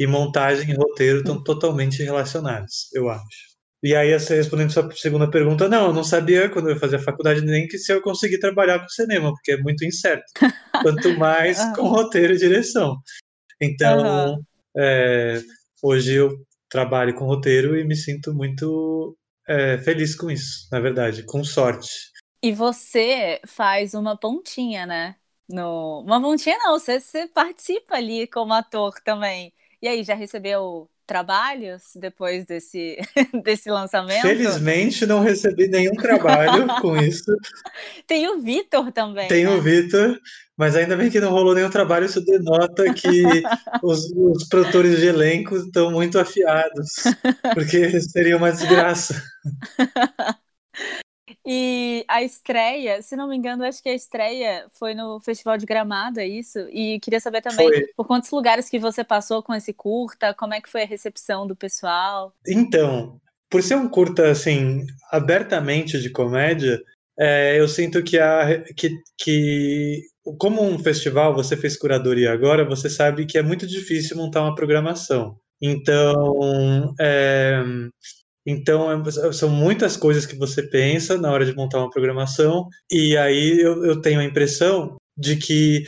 E 0.00 0.06
montagem 0.06 0.70
e 0.70 0.74
roteiro 0.74 1.20
estão 1.20 1.42
totalmente 1.42 2.02
relacionados, 2.02 2.88
eu 2.92 3.08
acho. 3.08 3.55
E 3.86 3.94
aí, 3.94 4.10
respondendo 4.10 4.72
sua 4.72 4.90
segunda 4.96 5.30
pergunta, 5.30 5.68
não, 5.68 5.86
eu 5.86 5.92
não 5.92 6.02
sabia 6.02 6.50
quando 6.50 6.68
eu 6.68 6.76
fazia 6.76 6.98
faculdade 6.98 7.40
nem 7.40 7.68
que 7.68 7.78
se 7.78 7.92
eu 7.92 8.02
conseguir 8.02 8.40
trabalhar 8.40 8.80
com 8.80 8.88
cinema, 8.88 9.32
porque 9.32 9.52
é 9.52 9.58
muito 9.58 9.84
incerto. 9.84 10.24
Quanto 10.82 11.16
mais 11.16 11.60
uhum. 11.60 11.72
com 11.74 11.82
roteiro 11.82 12.34
e 12.34 12.36
direção. 12.36 12.96
Então, 13.62 14.32
uhum. 14.34 14.42
é, 14.76 15.40
hoje 15.80 16.14
eu 16.14 16.36
trabalho 16.68 17.14
com 17.14 17.26
roteiro 17.26 17.78
e 17.78 17.84
me 17.84 17.94
sinto 17.94 18.34
muito 18.34 19.16
é, 19.46 19.78
feliz 19.78 20.16
com 20.16 20.32
isso, 20.32 20.66
na 20.72 20.80
verdade, 20.80 21.22
com 21.22 21.44
sorte. 21.44 22.10
E 22.42 22.50
você 22.50 23.40
faz 23.46 23.94
uma 23.94 24.16
pontinha, 24.16 24.84
né? 24.84 25.14
No... 25.48 26.00
Uma 26.00 26.20
pontinha 26.20 26.58
não, 26.58 26.76
você, 26.76 26.98
você 26.98 27.28
participa 27.28 27.94
ali 27.94 28.26
como 28.26 28.52
ator 28.52 29.00
também. 29.04 29.52
E 29.80 29.86
aí, 29.86 30.02
já 30.02 30.16
recebeu 30.16 30.90
trabalhos 31.06 31.82
depois 31.94 32.44
desse, 32.44 32.98
desse 33.44 33.70
lançamento? 33.70 34.22
Felizmente 34.22 35.06
não 35.06 35.22
recebi 35.22 35.68
nenhum 35.68 35.94
trabalho 35.94 36.66
com 36.82 36.96
isso. 36.96 37.36
Tem 38.06 38.28
o 38.28 38.40
Vitor 38.40 38.90
também. 38.92 39.28
Tem 39.28 39.44
né? 39.44 39.50
o 39.50 39.62
Vitor, 39.62 40.18
mas 40.56 40.74
ainda 40.74 40.96
bem 40.96 41.10
que 41.10 41.20
não 41.20 41.30
rolou 41.30 41.54
nenhum 41.54 41.70
trabalho, 41.70 42.06
isso 42.06 42.20
denota 42.20 42.92
que 42.92 43.22
os, 43.82 44.10
os 44.12 44.48
produtores 44.48 44.98
de 44.98 45.06
elenco 45.06 45.56
estão 45.56 45.90
muito 45.90 46.18
afiados, 46.18 46.92
porque 47.54 48.00
seria 48.00 48.36
uma 48.36 48.50
desgraça. 48.50 49.22
E 51.46 52.04
a 52.08 52.24
estreia, 52.24 53.00
se 53.00 53.14
não 53.14 53.28
me 53.28 53.36
engano, 53.36 53.64
acho 53.64 53.80
que 53.80 53.88
a 53.88 53.94
estreia 53.94 54.66
foi 54.72 54.94
no 54.94 55.20
Festival 55.20 55.56
de 55.56 55.64
Gramado, 55.64 56.18
é 56.18 56.26
isso? 56.26 56.58
E 56.70 56.98
queria 56.98 57.20
saber 57.20 57.40
também 57.40 57.68
foi. 57.68 57.86
por 57.96 58.04
quantos 58.04 58.30
lugares 58.32 58.68
que 58.68 58.80
você 58.80 59.04
passou 59.04 59.40
com 59.44 59.54
esse 59.54 59.72
curta, 59.72 60.34
como 60.34 60.54
é 60.54 60.60
que 60.60 60.68
foi 60.68 60.82
a 60.82 60.86
recepção 60.86 61.46
do 61.46 61.54
pessoal? 61.54 62.34
Então, 62.44 63.20
por 63.48 63.62
ser 63.62 63.76
um 63.76 63.88
curta, 63.88 64.28
assim, 64.28 64.84
abertamente 65.12 66.00
de 66.00 66.10
comédia, 66.10 66.82
é, 67.16 67.60
eu 67.60 67.68
sinto 67.68 68.02
que, 68.02 68.18
a, 68.18 68.64
que, 68.76 68.90
que, 69.16 70.02
como 70.38 70.62
um 70.62 70.78
festival, 70.80 71.32
você 71.32 71.56
fez 71.56 71.76
curadoria 71.76 72.32
agora, 72.32 72.64
você 72.64 72.90
sabe 72.90 73.24
que 73.24 73.38
é 73.38 73.42
muito 73.42 73.68
difícil 73.68 74.16
montar 74.16 74.42
uma 74.42 74.54
programação. 74.54 75.38
Então, 75.62 76.92
é, 77.00 77.62
então, 78.46 78.88
é, 78.92 79.32
são 79.32 79.48
muitas 79.48 79.96
coisas 79.96 80.24
que 80.24 80.36
você 80.36 80.62
pensa 80.62 81.18
na 81.18 81.32
hora 81.32 81.44
de 81.44 81.54
montar 81.54 81.78
uma 81.78 81.90
programação, 81.90 82.68
e 82.90 83.16
aí 83.16 83.58
eu, 83.60 83.84
eu 83.84 84.00
tenho 84.00 84.20
a 84.20 84.24
impressão 84.24 84.96
de 85.18 85.36
que 85.36 85.82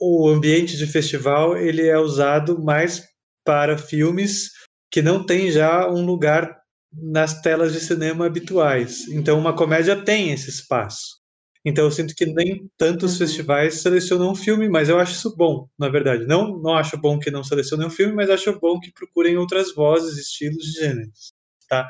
o 0.00 0.28
ambiente 0.28 0.76
de 0.76 0.86
festival 0.86 1.56
ele 1.56 1.86
é 1.86 1.98
usado 1.98 2.60
mais 2.60 3.06
para 3.44 3.78
filmes 3.78 4.50
que 4.90 5.00
não 5.00 5.24
tem 5.24 5.52
já 5.52 5.88
um 5.88 6.04
lugar 6.04 6.58
nas 6.92 7.40
telas 7.40 7.72
de 7.72 7.80
cinema 7.80 8.26
habituais. 8.26 9.06
Então, 9.08 9.38
uma 9.38 9.54
comédia 9.54 9.94
tem 10.02 10.32
esse 10.32 10.50
espaço. 10.50 11.20
Então, 11.64 11.84
eu 11.84 11.90
sinto 11.92 12.14
que 12.14 12.26
nem 12.26 12.68
tantos 12.76 13.12
uhum. 13.12 13.18
festivais 13.18 13.82
selecionam 13.82 14.32
um 14.32 14.34
filme, 14.34 14.68
mas 14.68 14.88
eu 14.88 14.98
acho 14.98 15.12
isso 15.12 15.36
bom, 15.36 15.68
na 15.78 15.88
verdade. 15.88 16.26
Não, 16.26 16.58
não 16.58 16.74
acho 16.74 16.98
bom 16.98 17.18
que 17.18 17.30
não 17.30 17.44
selecionem 17.44 17.86
um 17.86 17.90
filme, 17.90 18.14
mas 18.14 18.30
acho 18.30 18.58
bom 18.58 18.80
que 18.80 18.92
procurem 18.92 19.36
outras 19.36 19.72
vozes, 19.74 20.18
estilos 20.18 20.72
gêneros 20.72 21.39
tá? 21.70 21.88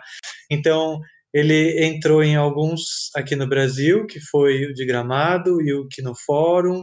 Então, 0.51 1.01
ele 1.33 1.85
entrou 1.85 2.23
em 2.23 2.37
alguns 2.37 3.11
aqui 3.17 3.35
no 3.35 3.49
Brasil, 3.49 4.07
que 4.07 4.21
foi 4.21 4.67
o 4.67 4.75
de 4.75 4.85
Gramado 4.85 5.61
e 5.63 5.73
o 5.73 5.89
no 6.03 6.15
Fórum, 6.15 6.83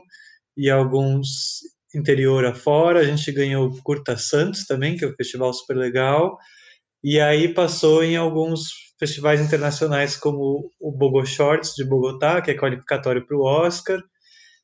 e 0.58 0.70
alguns 0.70 1.60
interior 1.96 2.46
afora. 2.46 3.00
A 3.00 3.04
gente 3.04 3.32
ganhou 3.32 3.68
o 3.68 3.84
Curta 3.84 4.18
Santos 4.18 4.66
também, 4.66 4.98
que 4.98 5.06
é 5.06 5.08
um 5.08 5.16
festival 5.16 5.54
super 5.54 5.75
legal. 5.77 6.38
E 7.04 7.20
aí 7.20 7.54
passou 7.54 8.04
em 8.04 8.18
alguns 8.18 8.70
festivais 9.00 9.42
internacionais, 9.42 10.16
como 10.16 10.72
o 10.80 10.92
Bogo 10.92 11.25
Shorts 11.25 11.74
de 11.75 11.86
Bogotá, 11.86 12.42
que 12.42 12.51
é 12.51 12.58
qualificatório 12.58 13.25
para 13.25 13.38
o 13.38 13.44
Oscar. 13.44 14.01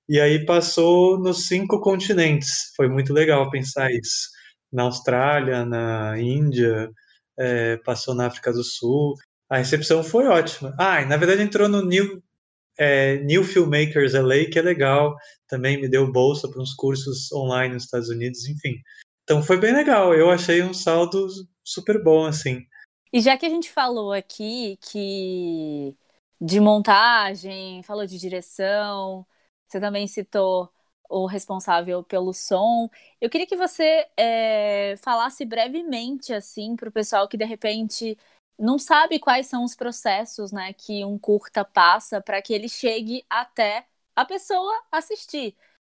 E 0.09 0.19
aí 0.19 0.45
passou 0.45 1.19
nos 1.19 1.47
cinco 1.47 1.79
continentes. 1.81 2.73
Foi 2.75 2.89
muito 2.89 3.13
legal 3.13 3.49
pensar 3.49 3.91
isso. 3.91 4.29
Na 4.71 4.83
Austrália, 4.83 5.65
na 5.65 6.19
Índia, 6.19 6.89
é, 7.37 7.77
passou 7.77 8.13
na 8.13 8.27
África 8.27 8.51
do 8.51 8.63
Sul. 8.63 9.15
A 9.49 9.57
recepção 9.57 10.03
foi 10.03 10.27
ótima. 10.27 10.75
Ah, 10.79 11.01
e 11.01 11.05
na 11.05 11.17
verdade 11.17 11.41
entrou 11.41 11.67
no 11.67 11.83
New, 11.83 12.21
é, 12.77 13.17
New 13.17 13.43
Filmmakers 13.43 14.13
LA, 14.13 14.45
que 14.51 14.59
é 14.59 14.61
legal. 14.61 15.15
Também 15.47 15.79
me 15.79 15.87
deu 15.87 16.11
bolsa 16.11 16.49
para 16.49 16.61
uns 16.61 16.73
cursos 16.73 17.31
online 17.31 17.73
nos 17.73 17.83
Estados 17.83 18.09
Unidos, 18.09 18.47
enfim. 18.47 18.75
Então 19.23 19.41
foi 19.41 19.57
bem 19.57 19.73
legal. 19.73 20.13
Eu 20.13 20.29
achei 20.29 20.61
um 20.63 20.73
saldo 20.73 21.27
super 21.63 22.03
bom, 22.03 22.25
assim. 22.25 22.65
E 23.11 23.21
já 23.21 23.37
que 23.37 23.45
a 23.45 23.49
gente 23.49 23.71
falou 23.71 24.11
aqui 24.11 24.77
que 24.81 25.95
de 26.41 26.59
montagem, 26.59 27.81
falou 27.83 28.05
de 28.05 28.17
direção, 28.17 29.25
você 29.67 29.79
também 29.79 30.07
citou 30.07 30.69
o 31.09 31.25
responsável 31.25 32.03
pelo 32.03 32.33
som. 32.33 32.89
Eu 33.21 33.29
queria 33.29 33.47
que 33.47 33.55
você 33.55 34.07
é, 34.17 34.95
falasse 34.97 35.45
brevemente, 35.45 36.33
assim, 36.33 36.75
para 36.75 36.89
o 36.89 36.91
pessoal 36.91 37.27
que 37.27 37.37
de 37.37 37.45
repente 37.45 38.17
não 38.57 38.77
sabe 38.79 39.19
quais 39.19 39.47
são 39.47 39.63
os 39.63 39.75
processos, 39.75 40.51
né, 40.51 40.73
que 40.73 41.03
um 41.05 41.17
curta 41.17 41.65
passa 41.65 42.21
para 42.21 42.41
que 42.41 42.53
ele 42.53 42.69
chegue 42.69 43.25
até 43.29 43.85
a 44.15 44.25
pessoa 44.25 44.71
assistir. 44.91 45.55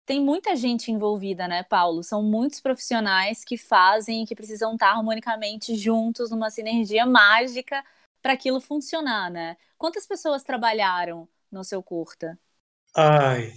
Tem 0.06 0.20
muita 0.20 0.54
gente 0.54 0.92
envolvida, 0.92 1.48
né, 1.48 1.62
Paulo? 1.62 2.02
São 2.02 2.22
muitos 2.22 2.60
profissionais 2.60 3.44
que 3.44 3.56
fazem 3.56 4.26
que 4.26 4.34
precisam 4.34 4.74
estar 4.74 4.90
harmonicamente 4.90 5.74
juntos 5.76 6.30
numa 6.30 6.50
sinergia 6.50 7.06
mágica 7.06 7.82
para 8.22 8.34
aquilo 8.34 8.60
funcionar, 8.60 9.30
né? 9.30 9.56
Quantas 9.78 10.06
pessoas 10.06 10.42
trabalharam 10.42 11.28
no 11.50 11.64
seu 11.64 11.82
curta? 11.82 12.38
Ai, 12.96 13.52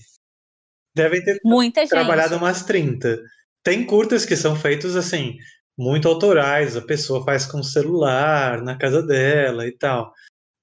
devem 0.97 1.23
ter 1.23 1.39
Muita 1.43 1.87
trabalhado 1.87 2.33
gente. 2.33 2.41
umas 2.41 2.63
30. 2.63 3.21
Tem 3.63 3.85
curtas 3.85 4.25
que 4.25 4.35
são 4.35 4.55
feitos 4.55 4.95
assim, 4.95 5.37
muito 5.77 6.07
autorais, 6.07 6.75
a 6.75 6.81
pessoa 6.81 7.23
faz 7.23 7.45
com 7.45 7.59
o 7.59 7.63
celular, 7.63 8.61
na 8.61 8.77
casa 8.77 9.01
dela 9.01 9.67
e 9.67 9.71
tal. 9.71 10.11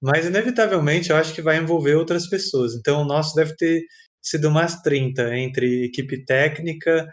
Mas, 0.01 0.25
inevitavelmente, 0.25 1.09
eu 1.09 1.15
acho 1.15 1.33
que 1.33 1.41
vai 1.41 1.57
envolver 1.57 1.95
outras 1.95 2.27
pessoas. 2.27 2.75
Então, 2.75 3.01
o 3.01 3.05
nosso 3.05 3.33
deve 3.35 3.55
ter 3.55 3.81
sido 4.21 4.49
umas 4.49 4.81
30, 4.81 5.35
entre 5.37 5.85
equipe 5.85 6.25
técnica, 6.25 7.07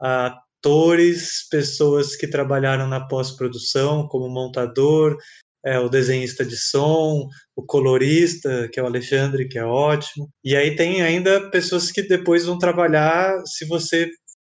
atores, 0.00 1.48
pessoas 1.50 2.14
que 2.14 2.28
trabalharam 2.28 2.86
na 2.86 3.06
pós-produção, 3.08 4.06
como 4.08 4.28
montador, 4.28 5.16
é, 5.64 5.78
o 5.78 5.88
desenhista 5.88 6.44
de 6.44 6.56
som, 6.56 7.28
o 7.56 7.62
colorista, 7.64 8.68
que 8.72 8.78
é 8.78 8.82
o 8.82 8.86
Alexandre, 8.86 9.48
que 9.48 9.58
é 9.58 9.64
ótimo. 9.64 10.28
E 10.44 10.56
aí 10.56 10.76
tem 10.76 11.02
ainda 11.02 11.50
pessoas 11.50 11.90
que 11.90 12.02
depois 12.02 12.44
vão 12.44 12.58
trabalhar, 12.58 13.42
se 13.46 13.66
você 13.66 14.08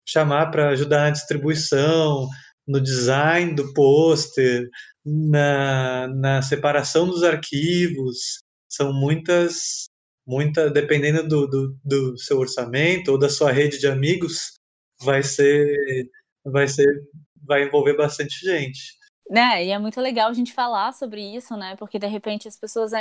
chamar 0.07 0.47
para 0.51 0.69
ajudar 0.69 1.01
na 1.01 1.09
distribuição, 1.11 2.27
no 2.67 2.79
design 2.81 3.55
do 3.55 3.73
pôster, 3.73 4.67
na, 5.05 6.07
na 6.07 6.41
separação 6.41 7.07
dos 7.07 7.23
arquivos. 7.23 8.39
São 8.69 8.93
muitas, 8.93 9.87
muita, 10.25 10.69
dependendo 10.69 11.27
do, 11.27 11.47
do, 11.47 11.77
do 11.83 12.17
seu 12.17 12.37
orçamento 12.39 13.11
ou 13.11 13.17
da 13.17 13.29
sua 13.29 13.51
rede 13.51 13.79
de 13.79 13.87
amigos, 13.87 14.53
vai 15.01 15.23
ser, 15.23 15.75
vai 16.45 16.67
ser, 16.67 16.87
vai 17.43 17.63
envolver 17.65 17.95
bastante 17.97 18.35
gente. 18.45 19.00
Né, 19.31 19.63
e 19.65 19.69
é 19.71 19.79
muito 19.79 20.01
legal 20.01 20.29
a 20.29 20.33
gente 20.33 20.51
falar 20.51 20.91
sobre 20.91 21.21
isso, 21.21 21.55
né? 21.55 21.77
Porque 21.77 21.97
de 21.97 22.05
repente 22.05 22.49
as 22.49 22.57
pessoas 22.57 22.91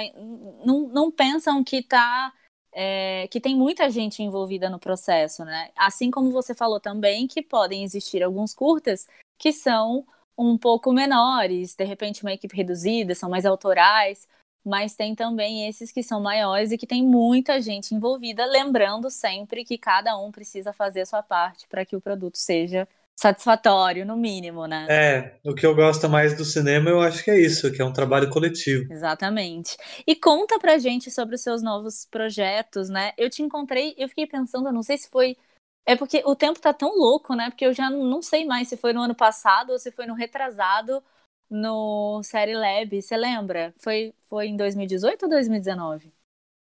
não, 0.65 0.87
não 0.87 1.11
pensam 1.11 1.65
que 1.65 1.83
tá 1.83 2.33
é, 2.73 3.27
que 3.29 3.41
tem 3.41 3.57
muita 3.57 3.91
gente 3.91 4.23
envolvida 4.23 4.71
no 4.71 4.79
processo, 4.79 5.45
né? 5.45 5.73
Assim 5.77 6.09
como 6.09 6.31
você 6.31 6.55
falou 6.55 6.79
também 6.79 7.27
que 7.27 7.43
podem 7.43 7.83
existir 7.83 8.23
alguns 8.23 8.55
curtas 8.55 9.09
que 9.37 9.53
são 9.53 10.07
um 10.39 10.57
pouco 10.57 10.93
menores, 10.93 11.75
de 11.75 11.85
repente 11.85 12.23
uma 12.23 12.33
equipe 12.33 12.57
reduzida, 12.57 13.13
são 13.13 13.29
mais 13.29 13.45
autorais, 13.45 14.29
mas 14.65 14.95
tem 14.95 15.17
também 15.17 15.67
esses 15.67 15.91
que 15.91 16.03
são 16.03 16.21
maiores 16.21 16.71
e 16.71 16.79
que 16.79 16.87
tem 16.87 17.05
muita 17.05 17.61
gente 17.61 17.93
envolvida, 17.93 18.47
lembrando 18.47 19.11
sempre 19.11 19.65
que 19.65 19.77
cada 19.77 20.17
um 20.17 20.31
precisa 20.31 20.73
fazer 20.73 21.01
a 21.01 21.07
sua 21.07 21.25
parte 21.25 21.67
para 21.67 21.85
que 21.85 21.97
o 21.97 22.01
produto 22.01 22.37
seja 22.37 22.87
satisfatório, 23.21 24.07
no 24.07 24.17
mínimo, 24.17 24.67
né? 24.67 24.87
É, 24.89 25.39
o 25.45 25.55
que 25.55 25.67
eu 25.67 25.75
gosto 25.75 26.09
mais 26.09 26.35
do 26.35 26.43
cinema, 26.43 26.89
eu 26.89 27.03
acho 27.03 27.23
que 27.23 27.31
é 27.31 27.39
isso, 27.39 27.71
que 27.71 27.83
é 27.83 27.85
um 27.85 27.93
trabalho 27.93 28.31
coletivo. 28.31 28.91
Exatamente. 28.91 29.77
E 30.07 30.17
conta 30.17 30.59
pra 30.59 30.79
gente 30.79 31.11
sobre 31.11 31.35
os 31.35 31.43
seus 31.43 31.63
novos 31.63 32.07
projetos, 32.11 32.89
né? 32.89 33.13
Eu 33.19 33.29
te 33.29 33.43
encontrei, 33.43 33.95
eu 33.99 34.09
fiquei 34.09 34.27
pensando, 34.27 34.69
eu 34.69 34.73
não 34.73 34.83
sei 34.83 34.97
se 34.97 35.11
foi. 35.11 35.37
É 35.85 35.95
porque 35.95 36.23
o 36.25 36.35
tempo 36.35 36.59
tá 36.59 36.73
tão 36.73 36.97
louco, 36.97 37.35
né? 37.35 37.51
Porque 37.51 37.67
eu 37.67 37.75
já 37.75 37.91
não 37.91 38.23
sei 38.23 38.47
mais 38.47 38.69
se 38.69 38.77
foi 38.79 38.95
no 38.95 39.03
ano 39.03 39.15
passado 39.15 39.71
ou 39.73 39.79
se 39.79 39.91
foi 39.91 40.07
no 40.07 40.15
retrasado 40.15 41.03
no 41.51 42.23
Série 42.23 42.55
Lab. 42.55 43.03
Você 43.03 43.19
lembra? 43.19 43.75
Foi, 43.79 44.15
foi 44.31 44.47
em 44.47 44.57
2018 44.57 45.25
ou 45.25 45.29
2019 45.29 46.11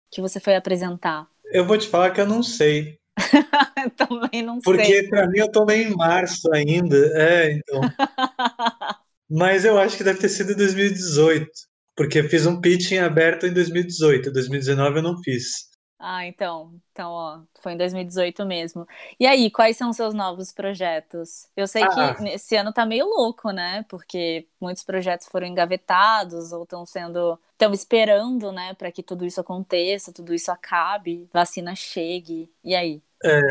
que 0.09 0.21
você 0.21 0.39
foi 0.39 0.55
apresentar? 0.55 1.27
Eu 1.51 1.65
vou 1.65 1.77
te 1.77 1.87
falar 1.87 2.11
que 2.11 2.21
eu 2.21 2.25
não 2.25 2.41
sei. 2.41 2.97
Também 3.97 4.43
não 4.43 4.59
Porque 4.59 4.85
sei. 4.85 5.01
Porque 5.01 5.09
para 5.09 5.27
mim 5.27 5.39
eu 5.39 5.51
tô 5.51 5.65
meio 5.65 5.89
em 5.89 5.95
março 5.95 6.51
ainda. 6.53 6.97
É, 7.15 7.51
então. 7.51 7.81
Mas 9.29 9.65
eu 9.65 9.77
acho 9.77 9.97
que 9.97 10.03
deve 10.03 10.19
ter 10.19 10.29
sido 10.29 10.53
em 10.53 10.55
2018. 10.55 11.49
Porque 11.95 12.19
eu 12.19 12.29
fiz 12.29 12.45
um 12.45 12.61
pitching 12.61 12.99
aberto 12.99 13.47
em 13.47 13.53
2018. 13.53 14.31
2019 14.31 14.97
eu 14.97 15.03
não 15.03 15.21
fiz. 15.21 15.67
Ah, 15.99 16.25
então. 16.27 16.79
Então, 16.91 17.11
ó, 17.11 17.41
foi 17.59 17.73
em 17.73 17.77
2018 17.77 18.45
mesmo. 18.45 18.87
E 19.19 19.25
aí, 19.25 19.49
quais 19.49 19.77
são 19.77 19.89
os 19.89 19.95
seus 19.95 20.13
novos 20.13 20.51
projetos? 20.51 21.47
Eu 21.55 21.67
sei 21.67 21.83
ah. 21.83 22.13
que 22.13 22.23
esse 22.29 22.55
ano 22.55 22.71
tá 22.71 22.85
meio 22.85 23.05
louco, 23.05 23.49
né? 23.51 23.83
Porque 23.89 24.47
muitos 24.61 24.83
projetos 24.83 25.27
foram 25.27 25.47
engavetados 25.47 26.51
ou 26.51 26.63
estão 26.63 26.85
sendo. 26.85 27.39
estão 27.53 27.73
esperando, 27.73 28.51
né, 28.51 28.75
para 28.75 28.91
que 28.91 29.01
tudo 29.01 29.25
isso 29.25 29.41
aconteça, 29.41 30.13
tudo 30.13 30.33
isso 30.35 30.51
acabe, 30.51 31.27
vacina 31.33 31.75
chegue. 31.75 32.51
E 32.63 32.75
aí? 32.75 33.01
É. 33.23 33.41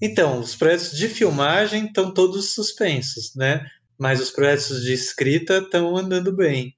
Então, 0.00 0.40
os 0.40 0.54
projetos 0.54 0.92
de 0.96 1.08
filmagem 1.08 1.86
estão 1.86 2.12
todos 2.14 2.54
suspensos, 2.54 3.34
né? 3.34 3.66
Mas 3.98 4.20
os 4.20 4.30
projetos 4.30 4.82
de 4.82 4.92
escrita 4.92 5.58
estão 5.58 5.96
andando 5.96 6.34
bem. 6.34 6.74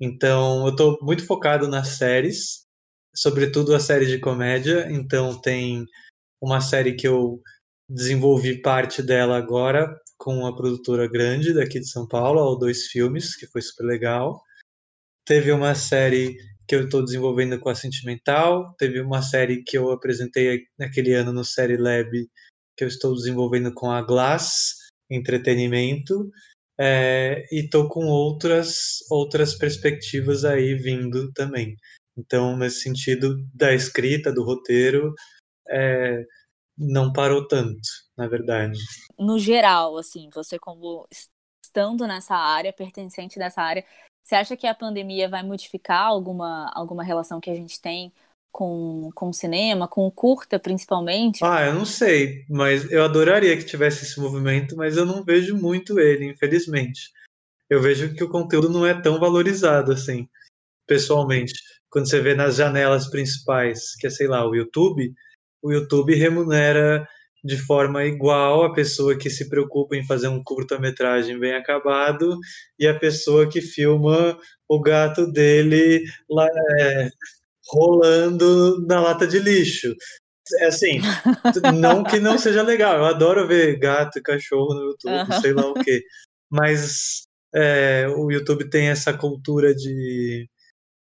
Então, 0.00 0.66
eu 0.66 0.70
estou 0.70 0.98
muito 1.02 1.24
focado 1.24 1.68
nas 1.68 1.88
séries, 1.88 2.66
sobretudo 3.16 3.74
a 3.74 3.80
série 3.80 4.06
de 4.06 4.18
comédia. 4.18 4.86
Então 4.90 5.40
tem 5.40 5.86
uma 6.40 6.60
série 6.60 6.94
que 6.94 7.08
eu 7.08 7.42
desenvolvi 7.88 8.60
parte 8.60 9.02
dela 9.02 9.36
agora 9.38 9.98
com 10.18 10.38
uma 10.38 10.54
produtora 10.54 11.08
grande 11.08 11.54
daqui 11.54 11.80
de 11.80 11.88
São 11.88 12.06
Paulo, 12.06 12.40
ou 12.40 12.58
dois 12.58 12.86
filmes, 12.86 13.36
que 13.36 13.46
foi 13.46 13.62
super 13.62 13.84
legal. 13.84 14.42
Teve 15.24 15.52
uma 15.52 15.74
série 15.74 16.36
que 16.66 16.74
eu 16.74 16.84
estou 16.84 17.04
desenvolvendo 17.04 17.58
com 17.58 17.68
a 17.68 17.74
Sentimental, 17.74 18.74
teve 18.76 19.00
uma 19.00 19.22
série 19.22 19.62
que 19.62 19.78
eu 19.78 19.90
apresentei 19.90 20.66
naquele 20.78 21.12
ano 21.12 21.32
no 21.32 21.44
Série 21.44 21.76
Lab, 21.76 22.10
que 22.76 22.84
eu 22.84 22.88
estou 22.88 23.14
desenvolvendo 23.14 23.72
com 23.72 23.90
a 23.90 24.02
Glass 24.02 24.74
Entretenimento, 25.10 26.30
é, 26.78 27.46
e 27.50 27.64
estou 27.64 27.88
com 27.88 28.06
outras, 28.06 28.98
outras 29.10 29.54
perspectivas 29.54 30.44
aí 30.44 30.74
vindo 30.74 31.32
também. 31.32 31.76
Então, 32.18 32.56
nesse 32.56 32.80
sentido 32.80 33.36
da 33.54 33.72
escrita, 33.72 34.32
do 34.32 34.44
roteiro, 34.44 35.14
é, 35.68 36.24
não 36.76 37.12
parou 37.12 37.46
tanto, 37.46 37.88
na 38.16 38.26
verdade. 38.26 38.78
No 39.18 39.38
geral, 39.38 39.96
assim, 39.96 40.28
você 40.34 40.58
como 40.58 41.06
estando 41.64 42.06
nessa 42.06 42.34
área, 42.34 42.72
pertencente 42.72 43.38
dessa 43.38 43.62
área, 43.62 43.84
você 44.26 44.34
acha 44.34 44.56
que 44.56 44.66
a 44.66 44.74
pandemia 44.74 45.28
vai 45.28 45.44
modificar 45.44 46.06
alguma, 46.06 46.68
alguma 46.74 47.04
relação 47.04 47.40
que 47.40 47.48
a 47.48 47.54
gente 47.54 47.80
tem 47.80 48.12
com, 48.50 49.08
com 49.14 49.28
o 49.28 49.32
cinema, 49.32 49.86
com 49.86 50.04
o 50.04 50.10
curta 50.10 50.58
principalmente? 50.58 51.44
Ah, 51.44 51.66
eu 51.66 51.74
não 51.74 51.84
sei, 51.84 52.44
mas 52.50 52.90
eu 52.90 53.04
adoraria 53.04 53.56
que 53.56 53.64
tivesse 53.64 54.04
esse 54.04 54.18
movimento, 54.18 54.74
mas 54.74 54.96
eu 54.96 55.06
não 55.06 55.22
vejo 55.22 55.56
muito 55.56 56.00
ele, 56.00 56.24
infelizmente. 56.24 57.12
Eu 57.70 57.80
vejo 57.80 58.14
que 58.14 58.24
o 58.24 58.28
conteúdo 58.28 58.68
não 58.68 58.84
é 58.84 59.00
tão 59.00 59.20
valorizado 59.20 59.92
assim, 59.92 60.28
pessoalmente 60.88 61.54
quando 61.88 62.10
você 62.10 62.20
vê 62.20 62.34
nas 62.34 62.56
janelas 62.56 63.06
principais, 63.08 63.94
que 63.94 64.08
é, 64.08 64.10
sei 64.10 64.26
lá, 64.26 64.44
o 64.44 64.56
YouTube, 64.56 65.14
o 65.62 65.72
YouTube 65.72 66.16
remunera 66.16 67.08
de 67.44 67.56
forma 67.56 68.04
igual 68.04 68.64
a 68.64 68.72
pessoa 68.72 69.16
que 69.16 69.30
se 69.30 69.48
preocupa 69.48 69.96
em 69.96 70.06
fazer 70.06 70.28
um 70.28 70.42
curta-metragem 70.42 71.38
bem 71.38 71.54
acabado 71.54 72.38
e 72.78 72.86
a 72.86 72.98
pessoa 72.98 73.48
que 73.48 73.60
filma 73.60 74.38
o 74.68 74.80
gato 74.80 75.30
dele 75.30 76.04
lá, 76.28 76.46
é, 76.80 77.08
rolando 77.68 78.84
na 78.86 79.00
lata 79.00 79.26
de 79.26 79.38
lixo. 79.38 79.94
É 80.60 80.66
assim, 80.66 81.00
não 81.74 82.04
que 82.04 82.20
não 82.20 82.38
seja 82.38 82.62
legal, 82.62 82.98
eu 82.98 83.04
adoro 83.04 83.46
ver 83.46 83.78
gato 83.78 84.18
e 84.18 84.22
cachorro 84.22 84.74
no 84.74 84.84
YouTube, 84.90 85.12
uhum. 85.12 85.40
sei 85.40 85.52
lá 85.52 85.66
o 85.66 85.74
quê. 85.74 86.02
Mas 86.50 87.26
é, 87.54 88.06
o 88.16 88.30
YouTube 88.30 88.70
tem 88.70 88.88
essa 88.88 89.12
cultura 89.12 89.74
de 89.74 90.48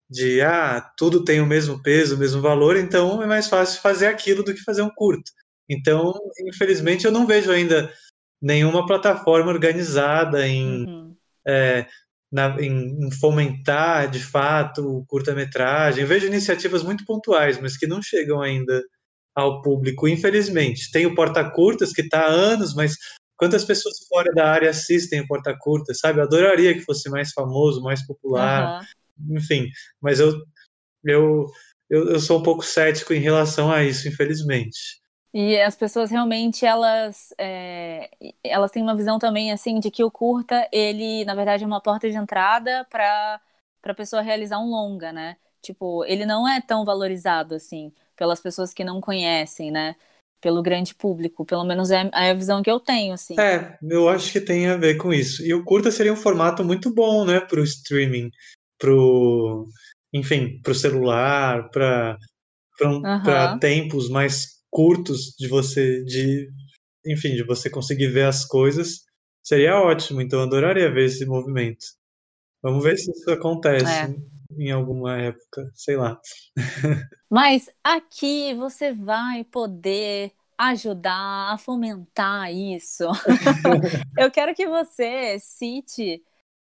de 0.09 0.41
ah, 0.41 0.79
tudo 0.95 1.23
tem 1.23 1.41
o 1.41 1.45
mesmo 1.45 1.81
peso, 1.81 2.15
o 2.15 2.19
mesmo 2.19 2.39
valor, 2.39 2.77
então 2.77 3.23
é 3.23 3.25
mais 3.25 3.47
fácil 3.47 3.81
fazer 3.81 4.05
aquilo 4.05 4.43
do 4.43 4.53
que 4.53 4.61
fazer 4.61 4.83
um 4.83 4.89
curto. 4.93 5.31
Então, 5.69 6.13
infelizmente, 6.47 7.05
eu 7.05 7.11
não 7.11 7.25
vejo 7.25 7.51
ainda 7.51 7.91
nenhuma 8.41 8.85
plataforma 8.85 9.51
organizada 9.51 10.47
em, 10.47 10.85
uhum. 10.85 11.15
é, 11.47 11.85
na, 12.31 12.57
em, 12.59 13.05
em, 13.05 13.11
fomentar 13.11 14.09
de 14.09 14.19
fato 14.19 14.85
o 14.85 15.05
curta-metragem. 15.05 16.05
Vejo 16.05 16.27
iniciativas 16.27 16.83
muito 16.83 17.05
pontuais, 17.05 17.59
mas 17.59 17.77
que 17.77 17.87
não 17.87 18.01
chegam 18.01 18.41
ainda 18.41 18.83
ao 19.35 19.61
público, 19.61 20.07
infelizmente. 20.07 20.91
Tem 20.91 21.05
o 21.05 21.15
Porta-Curtas, 21.15 21.91
que 21.91 22.01
está 22.01 22.21
há 22.21 22.29
anos, 22.29 22.75
mas 22.75 22.95
quantas 23.37 23.65
pessoas 23.65 23.95
fora 24.07 24.31
da 24.33 24.51
área 24.51 24.69
assistem 24.69 25.21
o 25.21 25.27
Porta-Curtas, 25.27 25.99
sabe? 25.99 26.19
Eu 26.19 26.23
adoraria 26.23 26.73
que 26.73 26.81
fosse 26.81 27.09
mais 27.09 27.31
famoso, 27.31 27.81
mais 27.81 28.05
popular. 28.05 28.81
Uhum 28.81 28.87
enfim, 29.29 29.69
mas 30.01 30.19
eu, 30.19 30.33
eu, 31.03 31.45
eu, 31.89 32.09
eu 32.11 32.19
sou 32.19 32.39
um 32.39 32.43
pouco 32.43 32.63
cético 32.63 33.13
em 33.13 33.19
relação 33.19 33.71
a 33.71 33.83
isso, 33.83 34.07
infelizmente. 34.07 35.01
E 35.33 35.59
as 35.59 35.75
pessoas 35.75 36.11
realmente 36.11 36.65
elas 36.65 37.33
é, 37.39 38.09
elas 38.43 38.71
têm 38.71 38.83
uma 38.83 38.95
visão 38.95 39.17
também 39.17 39.51
assim 39.51 39.79
de 39.79 39.89
que 39.89 40.03
o 40.03 40.11
curta 40.11 40.67
ele 40.71 41.25
na 41.25 41.33
verdade 41.33 41.63
é 41.63 41.67
uma 41.67 41.81
porta 41.81 42.09
de 42.09 42.15
entrada 42.15 42.85
para 42.89 43.41
para 43.81 43.91
a 43.91 43.95
pessoa 43.95 44.21
realizar 44.21 44.59
um 44.59 44.69
longa, 44.69 45.11
né? 45.11 45.35
Tipo 45.61 46.05
ele 46.05 46.25
não 46.25 46.47
é 46.47 46.61
tão 46.61 46.85
valorizado 46.85 47.55
assim 47.55 47.91
pelas 48.15 48.39
pessoas 48.39 48.73
que 48.73 48.83
não 48.83 49.01
conhecem, 49.01 49.71
né? 49.71 49.95
Pelo 50.39 50.61
grande 50.61 50.93
público, 50.93 51.45
pelo 51.45 51.63
menos 51.63 51.89
é, 51.89 52.09
é 52.13 52.29
a 52.29 52.33
visão 52.33 52.61
que 52.61 52.69
eu 52.69 52.79
tenho, 52.79 53.13
assim. 53.13 53.39
É, 53.39 53.77
eu 53.81 54.09
acho 54.09 54.31
que 54.31 54.41
tem 54.41 54.67
a 54.67 54.75
ver 54.75 54.97
com 54.97 55.13
isso. 55.13 55.41
E 55.41 55.53
o 55.53 55.63
curta 55.63 55.89
seria 55.89 56.11
um 56.11 56.17
formato 56.17 56.65
muito 56.65 56.93
bom, 56.93 57.23
né, 57.23 57.39
para 57.39 57.61
o 57.61 57.63
streaming 57.63 58.29
pro, 58.77 59.65
enfim, 60.13 60.59
pro 60.61 60.75
celular, 60.75 61.69
para 61.69 62.17
uhum. 62.81 63.59
tempos 63.59 64.09
mais 64.09 64.61
curtos 64.73 65.35
de 65.37 65.47
você, 65.47 66.03
de, 66.03 66.49
enfim, 67.05 67.35
de 67.35 67.43
você 67.43 67.69
conseguir 67.69 68.07
ver 68.07 68.25
as 68.25 68.43
coisas, 68.43 69.03
seria 69.43 69.79
ótimo. 69.79 70.19
Então, 70.19 70.39
eu 70.39 70.45
adoraria 70.47 70.91
ver 70.91 71.05
esse 71.05 71.25
movimento. 71.25 71.85
Vamos 72.61 72.83
ver 72.83 72.97
se 72.97 73.11
isso 73.11 73.29
acontece 73.29 73.85
é. 73.85 74.15
em 74.57 74.71
alguma 74.71 75.15
época, 75.21 75.69
sei 75.75 75.95
lá. 75.95 76.19
Mas 77.29 77.69
aqui 77.83 78.55
você 78.55 78.91
vai 78.91 79.43
poder 79.43 80.31
ajudar 80.57 81.53
a 81.53 81.57
fomentar 81.57 82.51
isso. 82.51 83.05
eu 84.17 84.31
quero 84.31 84.55
que 84.55 84.67
você 84.67 85.37
cite 85.39 86.23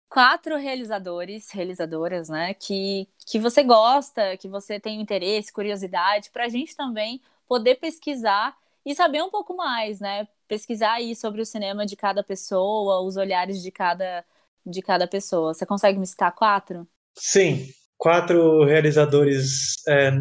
quatro 0.08 0.56
realizadores, 0.56 1.50
realizadoras, 1.50 2.28
né, 2.28 2.54
que, 2.54 3.08
que 3.26 3.38
você 3.38 3.62
gosta, 3.62 4.36
que 4.36 4.48
você 4.48 4.80
tem 4.80 5.00
interesse, 5.00 5.52
curiosidade, 5.52 6.30
para 6.30 6.44
a 6.44 6.48
gente 6.48 6.74
também 6.76 7.20
poder 7.48 7.76
pesquisar 7.76 8.56
e 8.84 8.94
saber 8.94 9.22
um 9.22 9.30
pouco 9.30 9.56
mais, 9.56 10.00
né? 10.00 10.28
Pesquisar 10.46 10.94
aí 10.94 11.16
sobre 11.16 11.40
o 11.40 11.46
cinema 11.46 11.86
de 11.86 11.96
cada 11.96 12.22
pessoa, 12.22 13.00
os 13.00 13.16
olhares 13.16 13.62
de 13.62 13.70
cada, 13.70 14.24
de 14.64 14.82
cada 14.82 15.06
pessoa. 15.06 15.54
Você 15.54 15.64
consegue 15.64 15.98
me 15.98 16.06
citar 16.06 16.34
quatro? 16.34 16.86
Sim, 17.16 17.68
quatro 17.96 18.64
realizadores 18.64 19.76
é, 19.88 20.12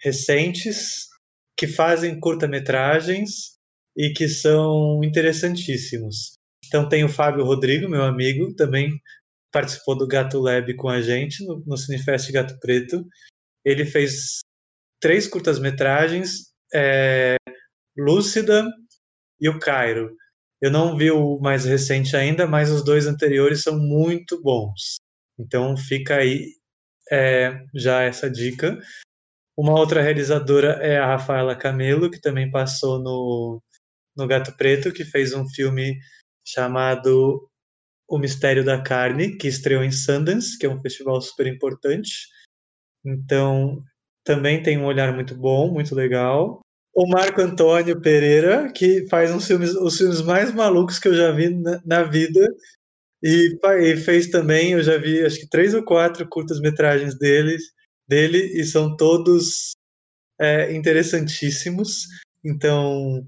recentes 0.00 1.08
que 1.56 1.66
fazem 1.66 2.18
curta-metragens 2.18 3.58
e 3.96 4.10
que 4.10 4.28
são 4.28 5.02
interessantíssimos. 5.04 6.38
Então 6.66 6.88
tem 6.88 7.04
o 7.04 7.08
Fábio 7.08 7.44
Rodrigo, 7.44 7.88
meu 7.88 8.02
amigo, 8.02 8.54
também 8.54 9.00
participou 9.52 9.96
do 9.96 10.06
Gato 10.06 10.38
Lab 10.38 10.74
com 10.76 10.88
a 10.88 11.02
gente 11.02 11.44
no, 11.44 11.62
no 11.66 11.76
Cinefest 11.76 12.30
Gato 12.32 12.58
Preto. 12.60 13.04
Ele 13.64 13.84
fez 13.84 14.40
três 15.00 15.26
curtas-metragens, 15.26 16.49
é, 16.74 17.36
Lúcida 17.96 18.66
e 19.40 19.48
o 19.48 19.58
Cairo. 19.58 20.16
Eu 20.60 20.70
não 20.70 20.96
vi 20.96 21.10
o 21.10 21.38
mais 21.40 21.64
recente 21.64 22.16
ainda, 22.16 22.46
mas 22.46 22.70
os 22.70 22.84
dois 22.84 23.06
anteriores 23.06 23.62
são 23.62 23.78
muito 23.78 24.40
bons. 24.42 24.96
Então 25.38 25.76
fica 25.76 26.16
aí 26.16 26.54
é, 27.10 27.64
já 27.74 28.02
essa 28.02 28.30
dica. 28.30 28.78
Uma 29.56 29.78
outra 29.78 30.02
realizadora 30.02 30.78
é 30.82 30.98
a 30.98 31.06
Rafaela 31.06 31.56
Camelo, 31.56 32.10
que 32.10 32.20
também 32.20 32.50
passou 32.50 32.98
no, 32.98 33.62
no 34.16 34.26
Gato 34.26 34.56
Preto, 34.56 34.92
que 34.92 35.04
fez 35.04 35.34
um 35.34 35.48
filme 35.48 35.98
chamado 36.46 37.48
O 38.08 38.18
Mistério 38.18 38.64
da 38.64 38.82
Carne, 38.82 39.36
que 39.36 39.48
estreou 39.48 39.82
em 39.82 39.90
Sundance, 39.90 40.58
que 40.58 40.66
é 40.66 40.68
um 40.68 40.80
festival 40.80 41.20
super 41.20 41.46
importante. 41.46 42.28
Então, 43.04 43.82
também 44.24 44.62
tem 44.62 44.78
um 44.78 44.84
olhar 44.84 45.14
muito 45.14 45.34
bom, 45.34 45.72
muito 45.72 45.94
legal. 45.94 46.60
O 46.94 47.08
Marco 47.08 47.40
Antônio 47.40 48.00
Pereira, 48.00 48.70
que 48.72 49.06
faz 49.08 49.30
uns 49.30 49.46
filmes, 49.46 49.74
os 49.74 49.96
filmes 49.96 50.22
mais 50.22 50.52
malucos 50.52 50.98
que 50.98 51.08
eu 51.08 51.14
já 51.14 51.30
vi 51.30 51.50
na, 51.50 51.80
na 51.84 52.02
vida. 52.02 52.46
E, 53.22 53.58
e, 53.82 53.96
fez 53.96 54.28
também, 54.28 54.72
eu 54.72 54.82
já 54.82 54.96
vi 54.96 55.24
acho 55.24 55.38
que 55.38 55.48
três 55.48 55.74
ou 55.74 55.84
quatro 55.84 56.26
curtas-metragens 56.28 57.18
deles, 57.18 57.62
dele, 58.08 58.38
e 58.58 58.64
são 58.64 58.96
todos 58.96 59.72
é, 60.40 60.72
interessantíssimos. 60.74 62.06
Então, 62.44 63.24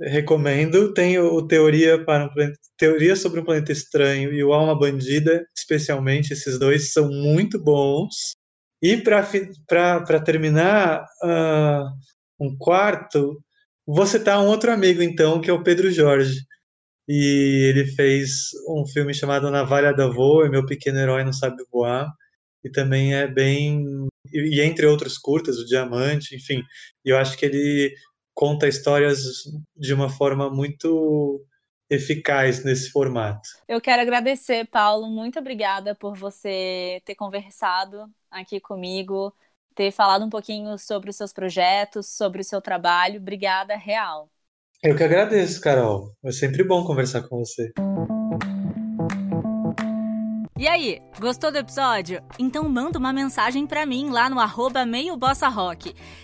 recomendo. 0.00 0.92
Tem 0.92 1.18
o 1.18 1.46
Teoria, 1.46 2.04
para 2.04 2.26
um 2.26 2.52
Teoria 2.76 3.14
sobre 3.16 3.40
um 3.40 3.44
Planeta 3.44 3.72
Estranho 3.72 4.32
e 4.32 4.42
o 4.42 4.52
Alma 4.52 4.78
Bandida, 4.78 5.46
especialmente, 5.56 6.32
esses 6.32 6.58
dois 6.58 6.92
são 6.92 7.08
muito 7.08 7.62
bons. 7.62 8.32
E 8.84 8.98
para 8.98 10.20
terminar, 10.22 11.06
uh, 11.22 11.88
um 12.38 12.54
quarto, 12.54 13.42
vou 13.86 14.06
citar 14.06 14.38
um 14.42 14.46
outro 14.46 14.70
amigo, 14.70 15.00
então, 15.02 15.40
que 15.40 15.48
é 15.48 15.52
o 15.54 15.62
Pedro 15.62 15.90
Jorge. 15.90 16.38
E 17.08 17.70
ele 17.70 17.86
fez 17.86 18.50
um 18.68 18.86
filme 18.86 19.14
chamado 19.14 19.50
Navalha 19.50 19.94
da 19.94 20.06
Voa, 20.06 20.50
Meu 20.50 20.66
Pequeno 20.66 20.98
Herói 20.98 21.24
Não 21.24 21.32
Sabe 21.32 21.64
Voar. 21.72 22.12
E 22.62 22.70
também 22.70 23.14
é 23.14 23.26
bem. 23.26 23.86
E, 24.30 24.58
e 24.58 24.60
entre 24.60 24.84
outros 24.84 25.16
curtas, 25.16 25.56
O 25.58 25.64
Diamante, 25.64 26.36
enfim. 26.36 26.62
E 27.06 27.08
eu 27.08 27.16
acho 27.16 27.38
que 27.38 27.46
ele 27.46 27.94
conta 28.34 28.68
histórias 28.68 29.20
de 29.74 29.94
uma 29.94 30.10
forma 30.10 30.50
muito 30.50 31.42
eficaz 31.88 32.64
nesse 32.64 32.90
formato. 32.90 33.48
Eu 33.68 33.80
quero 33.80 34.02
agradecer, 34.02 34.66
Paulo. 34.66 35.08
Muito 35.08 35.38
obrigada 35.38 35.94
por 35.94 36.16
você 36.16 37.02
ter 37.04 37.14
conversado 37.14 38.10
aqui 38.30 38.60
comigo, 38.60 39.34
ter 39.74 39.90
falado 39.90 40.24
um 40.24 40.30
pouquinho 40.30 40.78
sobre 40.78 41.10
os 41.10 41.16
seus 41.16 41.32
projetos, 41.32 42.08
sobre 42.08 42.40
o 42.40 42.44
seu 42.44 42.60
trabalho. 42.60 43.20
Obrigada, 43.20 43.76
real. 43.76 44.30
Eu 44.82 44.96
que 44.96 45.02
agradeço, 45.02 45.60
Carol. 45.60 46.12
É 46.24 46.30
sempre 46.30 46.62
bom 46.62 46.84
conversar 46.84 47.22
com 47.22 47.38
você. 47.38 47.72
E 50.64 50.66
aí, 50.66 51.02
gostou 51.20 51.52
do 51.52 51.58
episódio? 51.58 52.22
Então 52.38 52.66
manda 52.66 52.98
uma 52.98 53.12
mensagem 53.12 53.66
para 53.66 53.84
mim 53.84 54.08
lá 54.08 54.30
no 54.30 54.40
arroba. 54.40 54.80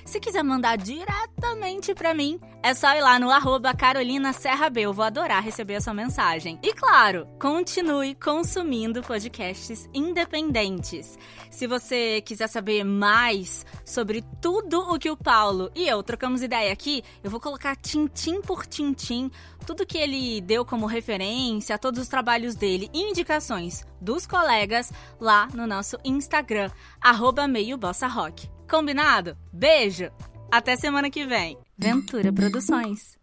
Se 0.06 0.18
quiser 0.18 0.42
mandar 0.42 0.78
diretamente 0.78 1.94
para 1.94 2.14
mim, 2.14 2.40
é 2.62 2.72
só 2.72 2.94
ir 2.96 3.02
lá 3.02 3.18
no 3.18 3.30
arroba 3.30 3.74
Carolina 3.74 4.32
Serra 4.32 4.70
B. 4.70 4.80
Eu 4.80 4.94
vou 4.94 5.04
adorar 5.04 5.44
receber 5.44 5.74
a 5.74 5.80
sua 5.82 5.92
mensagem. 5.92 6.58
E 6.62 6.72
claro, 6.72 7.28
continue 7.38 8.14
consumindo 8.14 9.02
podcasts 9.02 9.86
independentes. 9.92 11.18
Se 11.50 11.66
você 11.66 12.22
quiser 12.22 12.46
saber 12.46 12.82
mais 12.82 13.66
sobre 13.84 14.24
tudo 14.40 14.80
o 14.80 14.98
que 14.98 15.10
o 15.10 15.18
Paulo 15.18 15.70
e 15.74 15.86
eu 15.86 16.02
trocamos 16.02 16.40
ideia 16.40 16.72
aqui, 16.72 17.02
eu 17.22 17.30
vou 17.30 17.40
colocar 17.40 17.76
tintim 17.76 18.40
por 18.40 18.64
tintim 18.64 19.30
tudo 19.66 19.86
que 19.86 19.98
ele 19.98 20.40
deu 20.40 20.64
como 20.64 20.86
referência, 20.86 21.78
todos 21.78 22.00
os 22.00 22.08
trabalhos 22.08 22.54
dele 22.54 22.90
e 22.92 23.02
indicações 23.02 23.84
dos 24.00 24.26
colegas 24.26 24.92
lá 25.20 25.48
no 25.54 25.66
nosso 25.66 25.96
Instagram, 26.04 26.70
arroba 27.00 27.46
meio 27.46 27.76
bossa 27.76 28.06
rock. 28.06 28.48
Combinado? 28.68 29.36
Beijo! 29.52 30.10
Até 30.50 30.76
semana 30.76 31.10
que 31.10 31.24
vem. 31.26 31.56
Ventura 31.78 32.32
Produções. 32.32 33.16